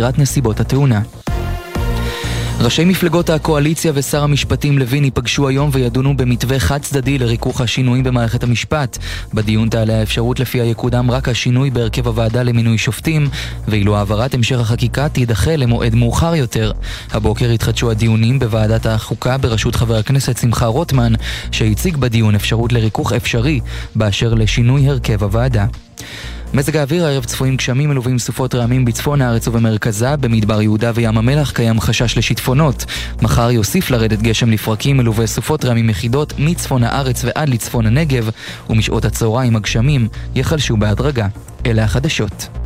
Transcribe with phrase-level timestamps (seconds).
[0.00, 1.02] נסיבות התאונה.
[2.60, 8.42] ראשי מפלגות הקואליציה ושר המשפטים לוין ייפגשו היום וידונו במתווה חד צדדי לריכוך השינויים במערכת
[8.42, 8.98] המשפט.
[9.34, 13.28] בדיון תעלה האפשרות לפיה יקודם רק השינוי בהרכב הוועדה למינוי שופטים,
[13.68, 16.72] ואילו העברת המשך החקיקה תידחה למועד מאוחר יותר.
[17.10, 21.12] הבוקר התחדשו הדיונים בוועדת החוקה בראשות חבר הכנסת שמחה רוטמן,
[21.50, 23.60] שהציג בדיון אפשרות לריכוך אפשרי
[23.94, 25.66] באשר לשינוי הרכב הוועדה.
[26.54, 31.50] מזג האוויר הערב צפויים גשמים מלווים סופות רעמים בצפון הארץ ובמרכזה, במדבר יהודה וים המלח
[31.50, 32.84] קיים חשש לשיטפונות.
[33.22, 38.30] מחר יוסיף לרדת גשם לפרקים מלווה סופות רעמים יחידות מצפון הארץ ועד לצפון הנגב,
[38.70, 41.26] ומשעות הצהריים הגשמים יחלשו בהדרגה.
[41.66, 42.61] אלה החדשות.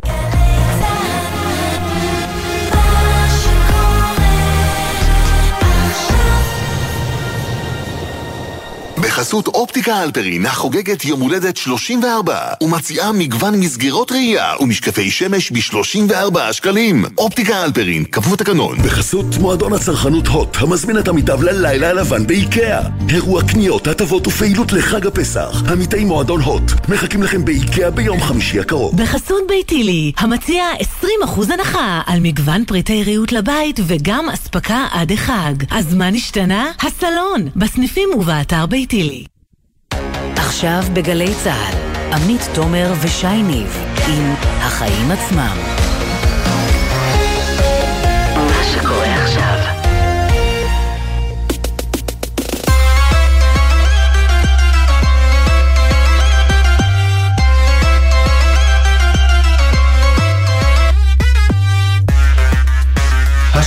[9.17, 17.05] בחסות אופטיקה אלפרין החוגגת יום הולדת 34 ומציעה מגוון מסגרות ראייה ומשקפי שמש ב-34 שקלים.
[17.17, 18.77] אופטיקה אלפרין, כפוף תקנון.
[18.77, 22.81] בחסות מועדון הצרכנות הוט המזמין את עמיתיו ללילה הלבן באיקאה.
[23.09, 25.63] אירוע קניות, הטבות ופעילות לחג הפסח.
[25.71, 29.01] עמיתי מועדון הוט מחכים לכם באיקאה ביום חמישי הקרוב.
[29.01, 30.63] בחסות ביתילי המציע
[31.25, 35.53] 20% הנחה על מגוון פריטי ריהוט לבית וגם אספקה עד החג.
[35.71, 36.71] אז מה נשתנה?
[36.79, 39.06] הסלון בסניפים ובאתר ביתילי.
[39.07, 39.23] שלי.
[40.35, 41.77] עכשיו בגלי צה"ל,
[42.13, 43.77] עמית תומר ושי ניב
[44.07, 45.86] עם החיים עצמם.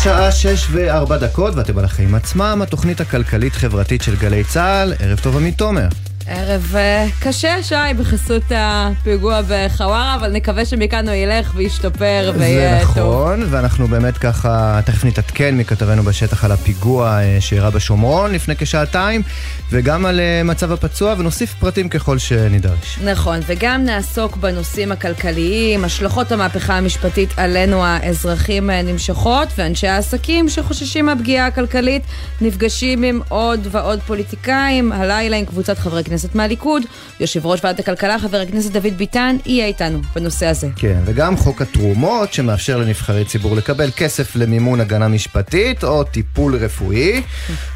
[0.00, 4.94] השעה שש וארבע דקות ואתם על החיים עצמם, התוכנית הכלכלית-חברתית של גלי צה"ל.
[4.98, 5.88] ערב טוב עמית תומר.
[6.32, 12.94] ערב אה, קשה, שי, בחסות הפיגוע בחווארה, אבל נקווה שמכאן הוא ילך וישתפר ויהיה טוב.
[12.94, 18.56] זה נכון, ואנחנו באמת ככה, תכף נתעדכן מכתבנו בשטח על הפיגוע אה, שאירע בשומרון לפני
[18.56, 19.22] כשעתיים,
[19.70, 22.98] וגם על אה, מצב הפצוע, ונוסיף פרטים ככל שנידרש.
[23.04, 31.46] נכון, וגם נעסוק בנושאים הכלכליים, השלכות המהפכה המשפטית עלינו האזרחים נמשכות, ואנשי העסקים שחוששים מהפגיעה
[31.46, 32.02] הכלכלית
[32.40, 36.19] נפגשים עם עוד ועוד פוליטיקאים, הלילה עם קבוצת חברי כנסת.
[36.20, 36.82] כנסת מהליכוד,
[37.20, 40.68] יושב ראש ועדת הכלכלה, חבר הכנסת דוד ביטן, יהיה איתנו בנושא הזה.
[40.76, 47.22] כן, וגם חוק התרומות, שמאפשר לנבחרי ציבור לקבל כסף למימון הגנה משפטית או טיפול רפואי,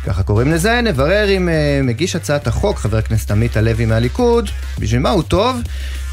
[0.06, 5.00] ככה קוראים לזה, נברר עם uh, מגיש הצעת החוק, חבר הכנסת עמית הלוי מהליכוד, בשביל
[5.00, 5.56] מה הוא טוב.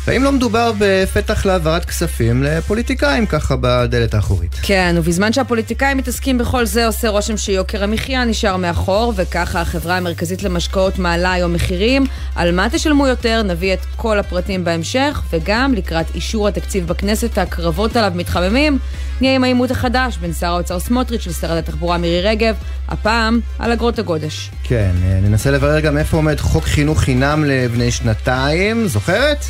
[0.07, 4.55] והאם לא מדובר בפתח להעברת כספים לפוליטיקאים ככה בדלת האחורית?
[4.61, 10.43] כן, ובזמן שהפוליטיקאים מתעסקים בכל זה, עושה רושם שיוקר המחיה נשאר מאחור, וככה החברה המרכזית
[10.43, 12.05] למשקאות מעלה היום מחירים.
[12.35, 17.95] על מה תשלמו יותר, נביא את כל הפרטים בהמשך, וגם לקראת אישור התקציב בכנסת, הקרבות
[17.95, 18.79] עליו מתחממים.
[19.21, 22.55] נהיה עם העימות החדש בין שר האוצר סמוטריץ' לשרת התחבורה מירי רגב,
[22.87, 24.51] הפעם על אגרות הגודש.
[24.63, 24.91] כן,
[25.23, 29.45] ננסה לברר גם איפה עומד חוק חינוך חינם לבני שנתיים, זוכרת?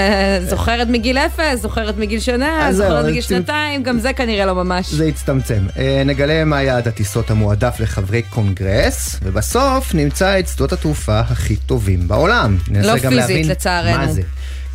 [0.50, 4.92] זוכרת מגיל אפס, זוכרת מגיל שנה, זוכרת מגיל שנתיים, גם זה כנראה לא ממש.
[4.92, 5.66] זה יצטמצם.
[5.78, 12.08] אה, נגלה מה יעד הטיסות המועדף לחברי קונגרס, ובסוף נמצא את שדות התעופה הכי טובים
[12.08, 12.56] בעולם.
[12.70, 13.98] לא פיזית, לצערנו.
[13.98, 14.22] מה זה.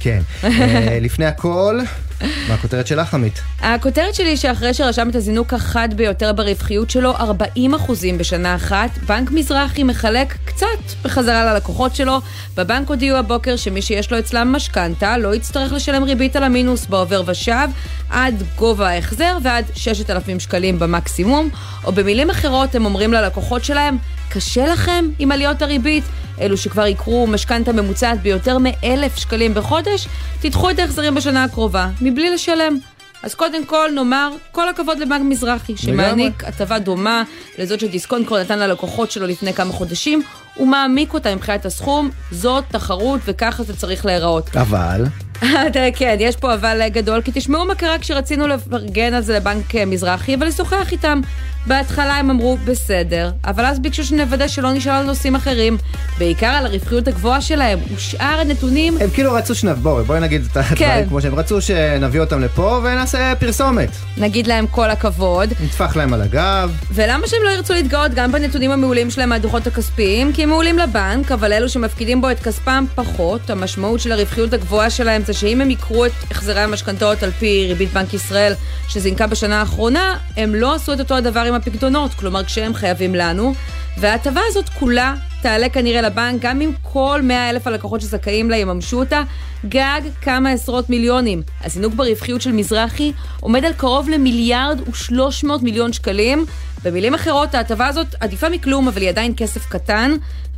[0.01, 0.21] כן.
[0.43, 1.79] אה, לפני הכל,
[2.21, 3.41] מה הכותרת שלך, עמית?
[3.59, 8.89] הכותרת שלי היא שאחרי שרשם את הזינוק החד ביותר ברווחיות שלו, 40 אחוזים בשנה אחת,
[9.07, 10.67] בנק מזרחי מחלק קצת
[11.03, 12.21] בחזרה ללקוחות שלו.
[12.57, 17.23] בבנק הודיעו הבוקר שמי שיש לו אצלם משכנתה לא יצטרך לשלם ריבית על המינוס בעובר
[17.25, 17.67] ושב
[18.09, 21.49] עד גובה ההחזר ועד 6,000 שקלים במקסימום,
[21.83, 23.97] או במילים אחרות הם אומרים ללקוחות שלהם,
[24.33, 26.03] קשה לכם עם עליות הריבית?
[26.41, 30.07] אלו שכבר יקרו משכנתה ממוצעת ביותר מ-1,000 שקלים בחודש,
[30.41, 32.77] תדחו את ההחזרים בשנה הקרובה, מבלי לשלם.
[33.23, 37.23] אז קודם כל נאמר, כל הכבוד לבנק מזרחי, שמעניק הטבה דומה
[37.57, 40.23] לזאת שדיסקונט כבר נתן ללקוחות שלו לפני כמה חודשים,
[40.55, 44.55] הוא מעמיק אותה מבחינת הסכום, זאת תחרות וככה זה צריך להיראות.
[44.55, 45.05] אבל...
[45.97, 50.35] כן, יש פה אבל גדול, כי תשמעו מה קרה כשרצינו לפרגן על זה לבנק מזרחי
[50.39, 51.21] ולשוחח איתם.
[51.67, 55.77] בהתחלה הם אמרו, בסדר, אבל אז ביקשו שנוודא שלא נשאל על נושאים אחרים,
[56.17, 58.97] בעיקר על הרווחיות הגבוהה שלהם, ושאר הנתונים...
[59.01, 61.05] הם כאילו רצו שנבוא, בואי נגיד את הדברים כן.
[61.09, 63.89] כמו שהם רצו שנביא אותם לפה ונעשה פרסומת.
[64.17, 65.49] נגיד להם כל הכבוד.
[65.63, 66.77] נטפח להם על הגב.
[66.91, 70.33] ולמה שהם לא ירצו להתגאות גם בנתונים המעולים שלהם מהדוחות הכספיים?
[70.33, 74.89] כי הם מעולים לבנק, אבל אלו שמפקידים בו את כספם פחות, המשמעות של הרווחיות הגבוהה
[74.89, 78.53] שלהם זה שאם הם יקרו את החזרי המשכנתאות על פי ריבית בנק ישראל,
[78.87, 83.53] שזינקה בשנה האחרונה, הם לא עשו את אותו הדבר עם הפקדונות, כלומר כשהם חייבים לנו,
[83.97, 88.99] וההטבה הזאת כולה תעלה כנראה לבנק, גם אם כל 100 אלף הלקוחות שזכאים לה יממשו
[88.99, 89.21] אותה,
[89.65, 91.41] גג כמה עשרות מיליונים.
[91.63, 96.45] הזינוק ברווחיות של מזרחי עומד על קרוב למיליארד ו-300 מיליון שקלים.
[96.83, 100.11] במילים אחרות, ההטבה הזאת עדיפה מכלום, אבל היא עדיין כסף קטן,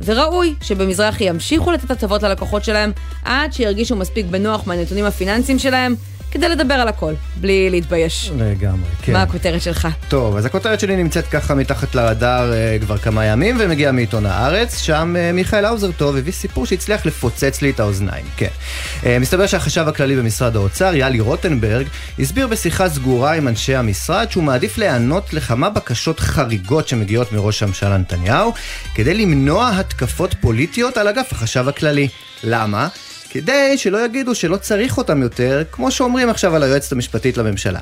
[0.04, 2.92] וראוי שבמזרחי ימשיכו לתת הטבות ללקוחות שלהם
[3.24, 5.94] עד שירגישו מספיק בנוח מהנתונים הפיננסיים שלהם.
[6.34, 8.30] כדי לדבר על הכל, בלי להתבייש.
[8.38, 9.12] לגמרי, כן.
[9.12, 9.88] מה הכותרת שלך?
[10.08, 14.78] טוב, אז הכותרת שלי נמצאת ככה מתחת לרדאר אה, כבר כמה ימים, ומגיעה מעיתון הארץ,
[14.78, 18.48] שם אה, מיכאל האוזר טוב הביא סיפור שהצליח לפוצץ לי את האוזניים, כן.
[19.06, 21.86] אה, מסתבר שהחשב הכללי במשרד האוצר, יאלי רוטנברג,
[22.18, 27.96] הסביר בשיחה סגורה עם אנשי המשרד שהוא מעדיף להיענות לכמה בקשות חריגות שמגיעות מראש הממשלה
[27.96, 28.52] נתניהו,
[28.94, 32.08] כדי למנוע התקפות פוליטיות על אגף החשב הכללי.
[32.44, 32.88] למה?
[33.34, 37.80] כדי שלא יגידו שלא צריך אותם יותר, כמו שאומרים עכשיו על היועצת המשפטית לממשלה.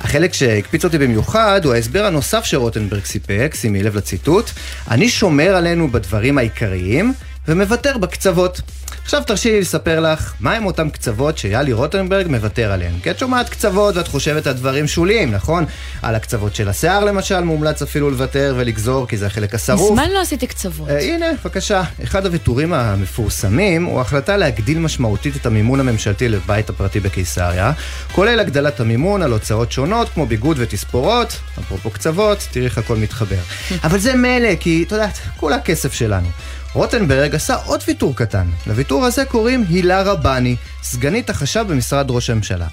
[0.00, 4.50] החלק שהקפיץ אותי במיוחד הוא ההסבר הנוסף שרוטנברג סיפק, שימי לב לציטוט,
[4.90, 7.12] אני שומר עלינו בדברים העיקריים
[7.48, 8.60] ומוותר בקצוות.
[9.04, 12.94] עכשיו תרשי לי לספר לך מהם אותם קצוות שיאלי רוטנברג מוותר עליהם.
[13.02, 15.64] כי את שומעת קצוות ואת חושבת על דברים שוליים, נכון?
[16.02, 19.90] על הקצוות של השיער למשל מומלץ אפילו לוותר ולגזור כי זה החלק השרוף.
[19.90, 20.88] מזמן לא עשיתי קצוות.
[20.88, 21.82] אה, הנה, בבקשה.
[22.04, 27.72] אחד הוויתורים המפורסמים הוא החלטה להגדיל משמעותית את המימון הממשלתי לבית הפרטי בקיסריה,
[28.12, 33.40] כולל הגדלת המימון על הוצאות שונות כמו ביגוד ותספורות, אפרופו קצוות, תראי איך הכל מתחבר.
[33.84, 36.28] אבל זה מילא, כי את יודעת, כולה כסף שלנו.
[36.74, 38.46] רוטנברג עשה עוד ויתור קטן.
[38.66, 42.66] לוויתור הזה קוראים הילה רבני, סגנית החשב במשרד ראש הממשלה.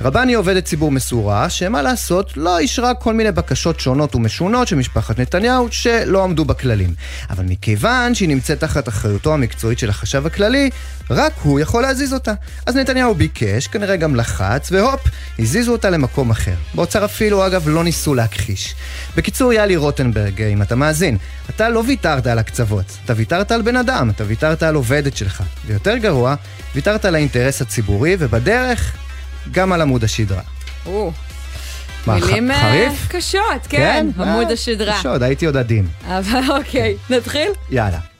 [0.00, 5.18] רבני עובדת ציבור מסורה, שמה לעשות, לא אישרה כל מיני בקשות שונות ומשונות של משפחת
[5.18, 6.94] נתניהו שלא עמדו בכללים.
[7.30, 10.70] אבל מכיוון שהיא נמצאת תחת אחריותו המקצועית של החשב הכללי,
[11.10, 12.32] רק הוא יכול להזיז אותה.
[12.66, 15.00] אז נתניהו ביקש, כנראה גם לחץ, והופ,
[15.38, 16.54] הזיזו אותה למקום אחר.
[16.74, 18.74] באוצר אפילו, אגב, לא ניסו להכחיש.
[19.16, 21.18] בקיצור, יאלי רוטנברג, אם אתה מאזין,
[21.50, 25.42] אתה לא ויתרת על הקצוות, אתה ויתרת על בן אדם, אתה ויתרת על עובדת שלך.
[25.66, 26.34] ויותר גרוע,
[26.74, 28.96] ויתרת על האינטרס הציבורי, ובדרך,
[29.50, 30.42] גם על עמוד השדרה.
[32.06, 34.98] מילים אה, קשות, כן, כן עמוד אה, השדרה.
[34.98, 35.86] קשות, הייתי עוד עדין.
[36.06, 37.48] אבל אוקיי, נתחיל?
[37.70, 38.15] יאללה.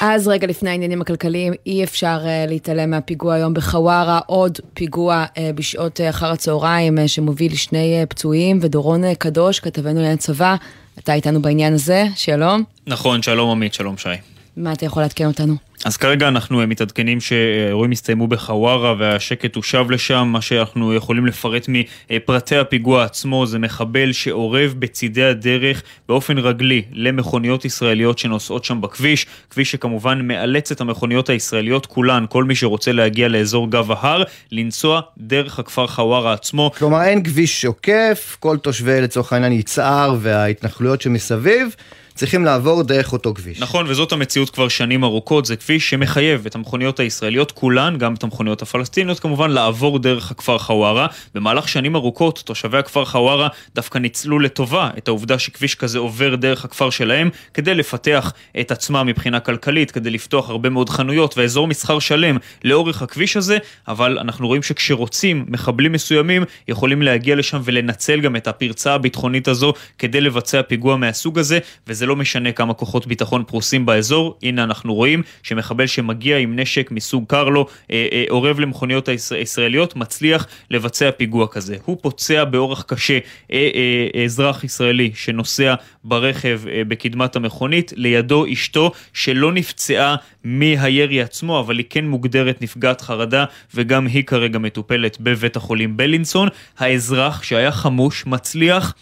[0.00, 5.38] אז רגע לפני העניינים הכלכליים, אי אפשר uh, להתעלם מהפיגוע היום בחווארה, עוד פיגוע uh,
[5.54, 10.56] בשעות uh, אחר הצהריים uh, שמוביל שני uh, פצועים, ודורון uh, קדוש, כתבנו לעניין צבא,
[10.98, 12.64] אתה איתנו בעניין הזה, שלום.
[12.86, 14.08] נכון, שלום עמית, שלום שי.
[14.56, 15.69] מה אתה יכול לעדכן אותנו?
[15.84, 20.28] אז כרגע אנחנו מתעדכנים שאירועים הסתיימו בחווארה והשקט הושב לשם.
[20.32, 27.64] מה שאנחנו יכולים לפרט מפרטי הפיגוע עצמו זה מחבל שעורב בצידי הדרך באופן רגלי למכוניות
[27.64, 29.26] ישראליות שנוסעות שם בכביש.
[29.50, 34.22] כביש שכמובן מאלץ את המכוניות הישראליות כולן, כל מי שרוצה להגיע לאזור גב ההר,
[34.52, 36.70] לנסוע דרך הכפר חווארה עצמו.
[36.78, 41.74] כלומר אין כביש עוקף, כל תושבי לצורך העניין יצהר וההתנחלויות שמסביב.
[42.20, 43.60] צריכים לעבור דרך אותו כביש.
[43.60, 48.22] נכון, וזאת המציאות כבר שנים ארוכות, זה כביש שמחייב את המכוניות הישראליות כולן, גם את
[48.22, 51.06] המכוניות הפלסטיניות כמובן, לעבור דרך הכפר חווארה.
[51.34, 56.64] במהלך שנים ארוכות, תושבי הכפר חווארה דווקא ניצלו לטובה את העובדה שכביש כזה עובר דרך
[56.64, 61.98] הכפר שלהם, כדי לפתח את עצמם מבחינה כלכלית, כדי לפתוח הרבה מאוד חנויות ואזור מסחר
[61.98, 63.58] שלם לאורך הכביש הזה,
[63.88, 69.72] אבל אנחנו רואים שכשרוצים, מחבלים מסוימים יכולים להגיע לשם ולנצל גם את הפרצה הביטחונית הזו
[69.98, 74.94] כדי לבצע פיגוע מהסוג הזה, וזה לא משנה כמה כוחות ביטחון פרוסים באזור, הנה אנחנו
[74.94, 81.46] רואים שמחבל שמגיע עם נשק מסוג קרלו, אה, אה, אורב למכוניות הישראליות, מצליח לבצע פיגוע
[81.46, 81.76] כזה.
[81.84, 83.18] הוא פוצע באורח קשה
[83.52, 83.70] אה,
[84.14, 91.78] אה, אזרח ישראלי שנוסע ברכב אה, בקדמת המכונית, לידו אשתו שלא נפצעה מהירי עצמו, אבל
[91.78, 93.44] היא כן מוגדרת נפגעת חרדה,
[93.74, 96.48] וגם היא כרגע מטופלת בבית החולים בלינסון.
[96.78, 98.94] האזרח שהיה חמוש מצליח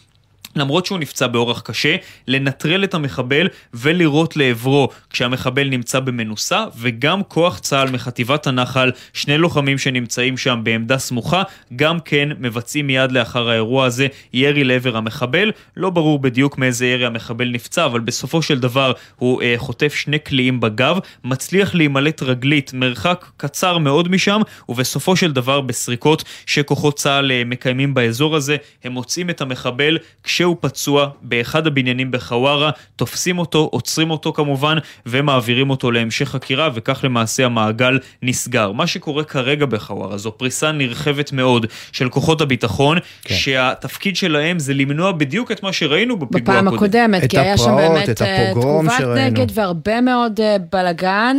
[0.58, 1.96] למרות שהוא נפצע באורח קשה,
[2.28, 9.78] לנטרל את המחבל ולירות לעברו כשהמחבל נמצא במנוסה, וגם כוח צה"ל מחטיבת הנחל, שני לוחמים
[9.78, 11.42] שנמצאים שם בעמדה סמוכה,
[11.76, 15.52] גם כן מבצעים מיד לאחר האירוע הזה ירי לעבר המחבל.
[15.76, 20.18] לא ברור בדיוק מאיזה ירי המחבל נפצע, אבל בסופו של דבר הוא אה, חוטף שני
[20.18, 27.32] קליעים בגב, מצליח להימלט רגלית מרחק קצר מאוד משם, ובסופו של דבר בסריקות שכוחות צה"ל
[27.32, 33.38] אה, מקיימים באזור הזה, הם מוצאים את המחבל כשהוא הוא פצוע באחד הבניינים בחווארה, תופסים
[33.38, 38.72] אותו, עוצרים אותו כמובן, ומעבירים אותו להמשך חקירה, וכך למעשה המעגל נסגר.
[38.72, 43.34] מה שקורה כרגע בחווארה זו פריסה נרחבת מאוד של כוחות הביטחון, כן.
[43.34, 48.22] שהתפקיד שלהם זה למנוע בדיוק את מה שראינו בפיגוע בפעם הקודמת, כי היה שם באמת
[48.22, 51.36] אה, תגובת נגד והרבה מאוד אה, בלאגן.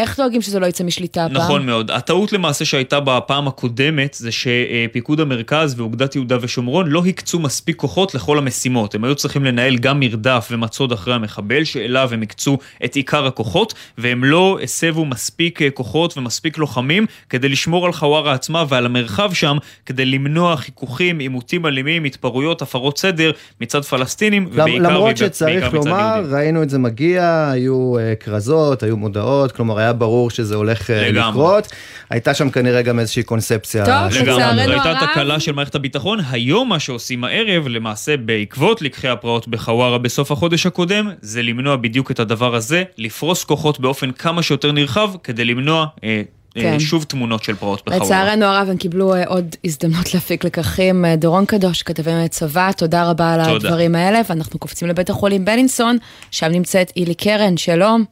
[0.00, 1.36] איך דואגים שזה לא יצא משליטה הפעם?
[1.36, 1.90] נכון מאוד.
[1.90, 8.14] הטעות למעשה שהייתה בפעם הקודמת, זה שפיקוד המרכז ואוגדת יהודה ושומרון לא הקצו מספיק כוחות
[8.14, 8.94] לכל המשימות.
[8.94, 13.74] הם היו צריכים לנהל גם מרדף ומצוד אחרי המחבל, שאליו הם הקצו את עיקר הכוחות,
[13.98, 19.32] והם לא הסבו מספיק אה, כוחות ומספיק לוחמים כדי לשמור על חווארה עצמה ועל המרחב
[19.32, 26.22] שם, כדי למנוע חיכוכים, עימותים אלימים, התפרעויות, הפרות סדר מצד פלסטינים, ובעיקר למרות שצריך לומר,
[26.30, 30.92] ראינו את זה מגיע, היו uh, כרזות, היו מודעות, כלומר היה ברור שזה הולך uh,
[30.92, 31.68] לקרות.
[32.10, 33.84] הייתה שם כנראה גם איזושהי קונספציה.
[33.84, 34.82] טוב, לצערנו הרב.
[34.82, 36.18] זו הייתה תקלה של מערכת הביטחון.
[36.30, 42.10] היום מה שעושים הערב, למעשה בעקבות לקחי הפרעות בחווארה בסוף החודש הקודם, זה למנוע בדיוק
[42.10, 45.86] את הדבר הזה, לפרוס כוחות באופן כמה שיותר נרחב, כדי למנוע...
[46.04, 46.22] אה,
[46.62, 46.80] כן.
[46.80, 48.04] שוב תמונות של פרעות בחווארה.
[48.04, 51.04] לצערנו הרב, הם קיבלו עוד הזדמנות להפיק לקחים.
[51.18, 53.68] דורון קדוש, כתבי צבא, תודה רבה על תודה.
[53.68, 55.98] הדברים האלה, ואנחנו קופצים לבית החולים בלינסון,
[56.30, 58.04] שם נמצאת אילי קרן, שלום.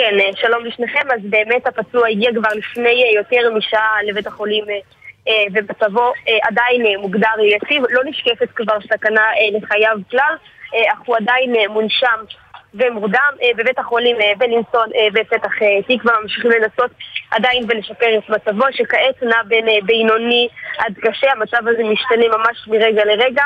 [0.00, 1.10] כן, שלום לשניכם.
[1.14, 4.64] אז באמת הפצוע הגיע כבר לפני יותר משעה לבית החולים
[5.52, 7.82] ובצבו עדיין מוגדר יציב.
[7.90, 10.34] לא נשקפת כבר סכנה לחייו כלל,
[10.92, 12.18] אך הוא עדיין מונשם
[12.74, 15.52] ומורדם בבית החולים בלינסון בפתח
[15.88, 16.90] תקווה ממשיכים לנסות
[17.30, 23.04] עדיין ולשפר את מצבו שכעת נע בין בינוני עד קשה, המצב הזה משתנה ממש מרגע
[23.04, 23.44] לרגע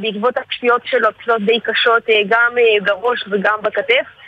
[0.00, 2.54] בעקבות הפציעות שלו, פציעות די קשות גם
[2.84, 4.21] בראש וגם בכתף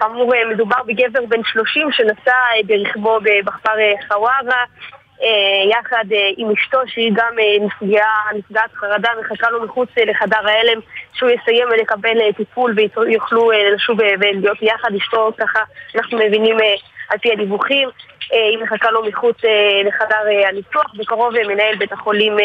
[0.00, 2.32] כאמור מדובר בגבר בן 30 שנסע
[2.66, 3.70] ברכבו בכפר
[4.08, 4.64] חווארה
[5.70, 6.04] יחד
[6.36, 10.80] עם אשתו שהיא גם נפגעה, נפגעת חרדה, מחכה לו מחוץ לחדר ההלם
[11.12, 14.94] שהוא יסיים לקבל טיפול ויוכלו לשוב ולהיות יחד.
[14.94, 15.60] אשתו ככה
[15.94, 16.56] אנחנו מבינים
[17.08, 17.88] על פי הדיווחים
[18.30, 19.36] היא מחכה לו מחוץ
[19.84, 20.94] לחדר הניתוח.
[20.98, 22.36] בקרוב מנהל בית החולים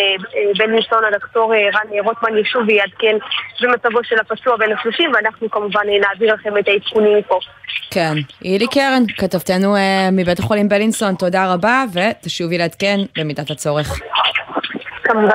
[0.57, 3.17] בלינסון, הדוקטור רן רוטמן ישוב ויעדכן
[3.61, 7.39] במצבו של הפצוע בן השלושים ואנחנו כמובן נעביר לכם את העדכונים מפה.
[7.91, 8.13] כן,
[8.45, 9.75] אילי קרן, כתבתנו
[10.11, 13.99] מבית החולים בלינסון, תודה רבה ותשובי לעדכן במידת הצורך.
[15.03, 15.29] כמובן.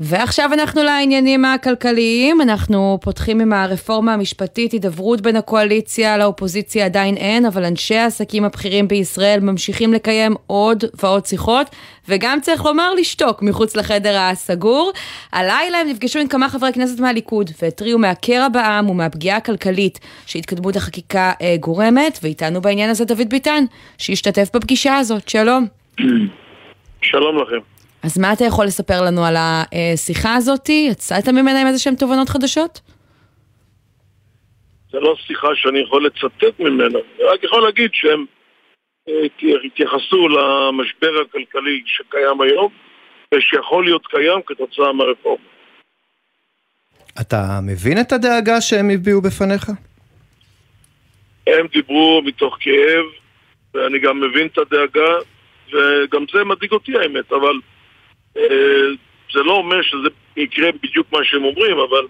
[0.00, 7.46] ועכשיו אנחנו לעניינים הכלכליים, אנחנו פותחים עם הרפורמה המשפטית, הידברות בין הקואליציה לאופוזיציה עדיין אין,
[7.46, 11.66] אבל אנשי העסקים הבכירים בישראל ממשיכים לקיים עוד ועוד שיחות,
[12.08, 14.92] וגם צריך לומר לשתוק מחוץ לחדר הסגור.
[15.32, 21.32] הלילה הם נפגשו עם כמה חברי כנסת מהליכוד, והתריעו מהקרע בעם ומהפגיעה הכלכלית שהתקדמות החקיקה
[21.42, 23.64] אה, גורמת, ואיתנו בעניין הזה דוד ביטן,
[23.98, 25.66] שהשתתף בפגישה הזאת, שלום.
[27.02, 27.75] שלום לכם.
[28.06, 30.68] אז מה אתה יכול לספר לנו על השיחה הזאת?
[30.68, 32.80] יצאת ממנה עם איזה שהן תובנות חדשות?
[34.92, 38.24] זה לא שיחה שאני יכול לצטט ממנה, אני רק יכול להגיד שהם
[39.66, 42.72] התייחסו למשבר הכלכלי שקיים היום
[43.34, 45.44] ושיכול להיות קיים כתוצאה מהרפורמה.
[47.20, 49.70] אתה מבין את הדאגה שהם הביעו בפניך?
[51.46, 53.04] הם דיברו מתוך כאב,
[53.74, 55.12] ואני גם מבין את הדאגה,
[55.72, 57.60] וגם זה מדאיג אותי האמת, אבל
[59.32, 62.06] זה לא אומר שזה יקרה בדיוק מה שהם אומרים, אבל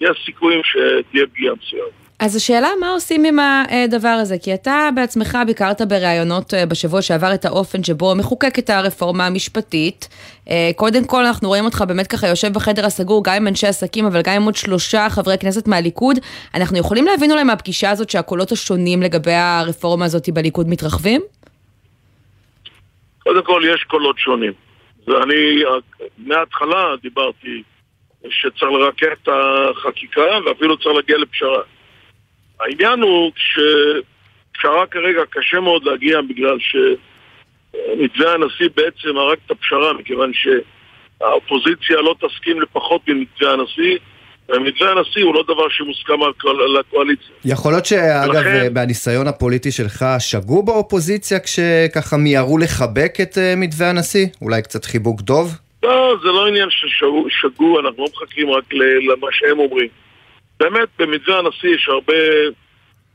[0.00, 1.90] יש סיכויים שתהיה פגיעה מסוימת.
[2.18, 7.44] אז השאלה מה עושים עם הדבר הזה, כי אתה בעצמך ביקרת בראיונות בשבוע שעבר את
[7.44, 10.08] האופן שבו מחוקקת הרפורמה המשפטית.
[10.76, 14.22] קודם כל אנחנו רואים אותך באמת ככה יושב בחדר הסגור גם עם אנשי עסקים אבל
[14.22, 16.18] גם עם עוד שלושה חברי כנסת מהליכוד.
[16.54, 21.20] אנחנו יכולים להבין אולי מהפגישה הזאת שהקולות השונים לגבי הרפורמה הזאת בליכוד מתרחבים?
[23.22, 24.52] קודם כל יש קולות שונים.
[25.10, 25.62] ואני
[26.18, 27.62] מההתחלה דיברתי
[28.28, 31.62] שצריך לרכך את החקיקה ואפילו צריך להגיע לפשרה.
[32.60, 40.32] העניין הוא שפשרה כרגע קשה מאוד להגיע בגלל שמתווה הנשיא בעצם הרג את הפשרה מכיוון
[40.34, 43.98] שהאופוזיציה לא תסכים לפחות ממתווה הנשיא
[44.52, 47.34] ומתווה הנשיא הוא לא דבר שמוסכם על הקואליציה.
[47.44, 48.74] יכול להיות שאגב, ולכן...
[48.74, 54.26] בניסיון הפוליטי שלך, שגו באופוזיציה כשככה מיהרו לחבק את אה, מתווה הנשיא?
[54.42, 55.54] אולי קצת חיבוק דוב?
[55.82, 58.64] לא, זה לא עניין ששגו, אנחנו לא מחכים רק
[59.10, 59.88] למה שהם אומרים.
[60.60, 62.14] באמת, במתווה הנשיא יש הרבה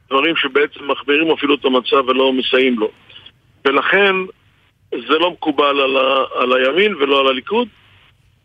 [0.09, 2.91] דברים שבעצם מחמירים אפילו את המצב ולא מסייעים לו.
[3.65, 4.15] ולכן
[4.91, 7.67] זה לא מקובל על, ה, על הימין ולא על הליכוד.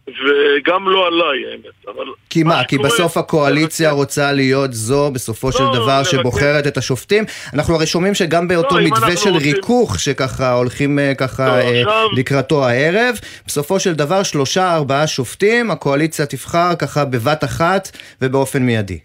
[0.09, 2.07] וגם לא עליי האמת, אבל...
[2.31, 7.25] כי מה, כי בסוף הקואליציה רוצה להיות זו בסופו של לא, דבר שבוחרת את השופטים?
[7.55, 12.65] אנחנו הרי שומעים שגם באותו מתווה של ריכוך שככה הולכים אה, ככה לא, אה, לקראתו
[12.65, 13.15] הערב,
[13.47, 18.99] בסופו של דבר שלושה ארבעה שופטים, הקואליציה תבחר ככה בבת אחת ובאופן מיידי.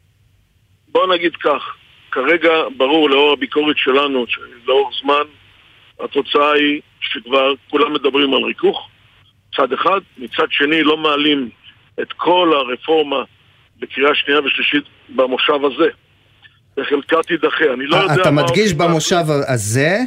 [0.87, 1.75] בוא נגיד כך,
[2.11, 4.25] כרגע ברור לאור הביקורת שלנו,
[4.67, 5.23] לאור זמן,
[5.99, 8.89] התוצאה היא שכבר כולם מדברים על ריכוך.
[9.55, 11.50] מצד אחד, מצד שני לא מעלים
[12.01, 13.24] את כל הרפורמה
[13.79, 15.89] בקריאה שנייה ושלישית במושב הזה.
[16.77, 17.74] וחלקה תידחה.
[17.74, 19.97] אני לא יודע אתה מדגיש במושב הזה,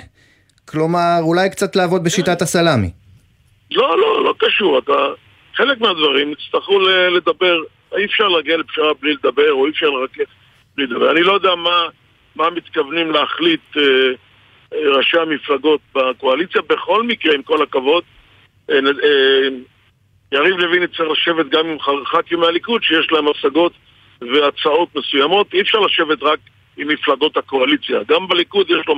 [0.69, 2.91] כלומר, אולי קצת לעבוד בשיטת הסלאמי.
[3.71, 4.79] לא, לא, לא קשור.
[4.79, 4.93] אתה...
[5.57, 6.79] חלק מהדברים יצטרכו
[7.17, 7.57] לדבר.
[7.97, 10.31] אי אפשר להגיע לפשרה בלי לדבר, או אי אפשר לרכך
[10.77, 11.11] בלי לדבר.
[11.11, 11.87] אני לא יודע מה,
[12.37, 13.83] מה מתכוונים להחליט אה,
[14.73, 16.63] אה, ראשי המפלגות בקואליציה.
[16.69, 18.18] בכל מקרה, עם כל הכבוד, אה, אה,
[20.33, 23.73] יריב לוין יצטרך לשבת גם עם ח"כים מהליכוד שיש להם השגות
[24.21, 25.55] והצעות מסוימות.
[25.55, 26.39] אי אפשר לשבת רק
[26.77, 27.99] עם מפלגות הקואליציה.
[28.09, 28.95] גם בליכוד יש לו,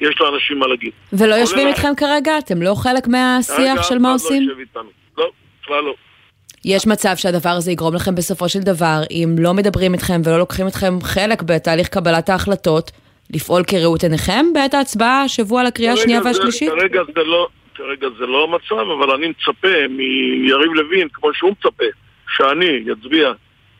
[0.00, 0.90] יש לו אנשים מה להגיד.
[1.12, 2.38] ולא יושבים כולל- איתכם כרגע?
[2.38, 4.42] אתם לא חלק מהשיח של מה אחד עושים?
[4.42, 4.90] לא יושב איתנו.
[5.18, 5.30] לא,
[5.62, 5.94] בכלל לא.
[6.64, 10.66] יש מצב שהדבר הזה יגרום לכם בסופו של דבר, אם לא מדברים איתכם ולא לוקחים
[10.66, 12.90] אתכם חלק בתהליך קבלת ההחלטות,
[13.34, 16.68] לפעול כראות עיניכם בעת ההצבעה השבוע לקריאה השנייה והשלישית?
[16.70, 21.84] כרגע זה לא, כרגע זה לא המצב, אבל אני מצפה מיריב לוין, כמו שהוא מצפה,
[22.36, 23.32] שאני אצביע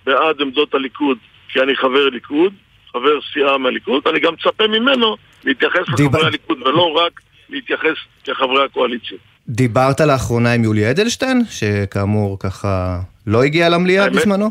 [0.07, 1.19] בעד עמדות הליכוד,
[1.49, 2.53] כי אני חבר ליכוד,
[2.93, 7.21] חבר סיעה מהליכוד, אני גם מצפה ממנו להתייחס דיבר- לחברי הליכוד, ולא רק
[7.51, 9.19] להתייחס כחברי הקואליציה.
[9.49, 14.11] דיברת לאחרונה עם יולי אדלשטיין, שכאמור ככה לא הגיע למליאה?
[14.11, 14.51] בזמנו?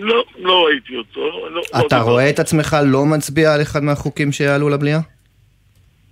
[0.00, 1.20] לא, לא ראיתי אותו.
[1.20, 2.10] לא, לא אתה דיברתי.
[2.10, 4.98] רואה את עצמך לא מצביע על אחד מהחוקים שיעלו למליאה?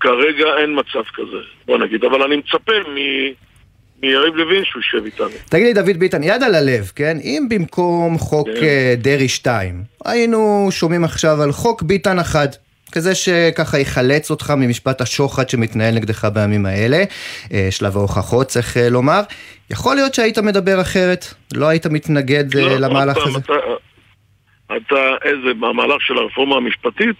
[0.03, 3.33] כרגע אין מצב כזה, בוא נגיד, אבל אני מצפה מ-
[4.03, 5.29] מיריב לוין שהוא יושב איתנו.
[5.49, 7.17] תגיד לי, דוד ביטן, יד על הלב, כן?
[7.23, 8.63] אם במקום חוק כן.
[8.63, 12.57] אה, דרעי 2, היינו שומעים עכשיו על חוק ביטן 1,
[12.93, 17.05] כזה שככה יחלץ אותך ממשפט השוחד שמתנהל נגדך בימים האלה,
[17.53, 19.21] אה, שלב ההוכחות צריך אה, לומר,
[19.71, 23.39] יכול להיות שהיית מדבר אחרת, לא היית מתנגד לא, למהלך פעם, הזה?
[23.39, 23.53] אתה,
[24.77, 27.17] אתה איזה, מהמהלך של הרפורמה המשפטית?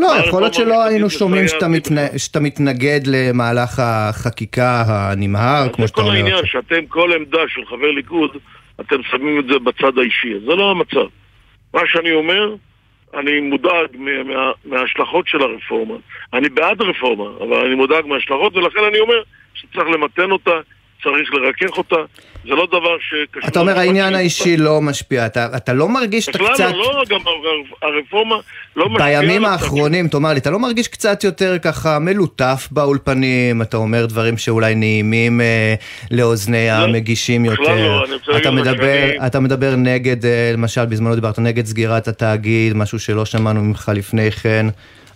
[0.00, 2.18] לא, מה יכול להיות הרפורמה שלא היינו שומעים שאתה מתנ-?
[2.18, 6.62] שאתה מתנגד למהלך החקיקה הנמהר, כמו זה שאתה כל אומר העניין, עכשיו.
[6.62, 8.30] שאתם, כל עמדה של חבר ליכוד,
[8.80, 10.34] אתם שמים את זה בצד האישי.
[10.40, 11.06] זה לא המצב.
[11.74, 12.54] מה שאני אומר,
[13.18, 15.94] אני מודאג מה- מה- מההשלכות של הרפורמה.
[16.32, 19.22] אני בעד רפורמה, אבל אני מודאג מההשלכות, ולכן אני אומר
[19.54, 20.50] שצריך למתן אותה,
[21.02, 21.96] צריך לרכך אותה.
[22.44, 23.48] זה לא דבר שקשור...
[23.48, 26.72] אתה אומר העניין האישי לא משפיע, אתה אתה לא מרגיש שאתה בכלל קצת...
[26.72, 28.36] לא, לא, גם הר- הרפורמה
[28.76, 29.20] לא משפיעה...
[29.20, 34.38] בימים האחרונים, תאמר לי, אתה לא מרגיש קצת יותר ככה מלוטף באולפנים, אתה אומר דברים
[34.38, 35.74] שאולי נעימים אה,
[36.10, 41.38] לאוזני לא, המגישים בכלל יותר, לא, אתה מדבר, אתה מדבר נגד, אה, למשל בזמנו דיברת
[41.38, 44.66] נגד סגירת התאגיד, משהו שלא שמענו ממך לפני כן,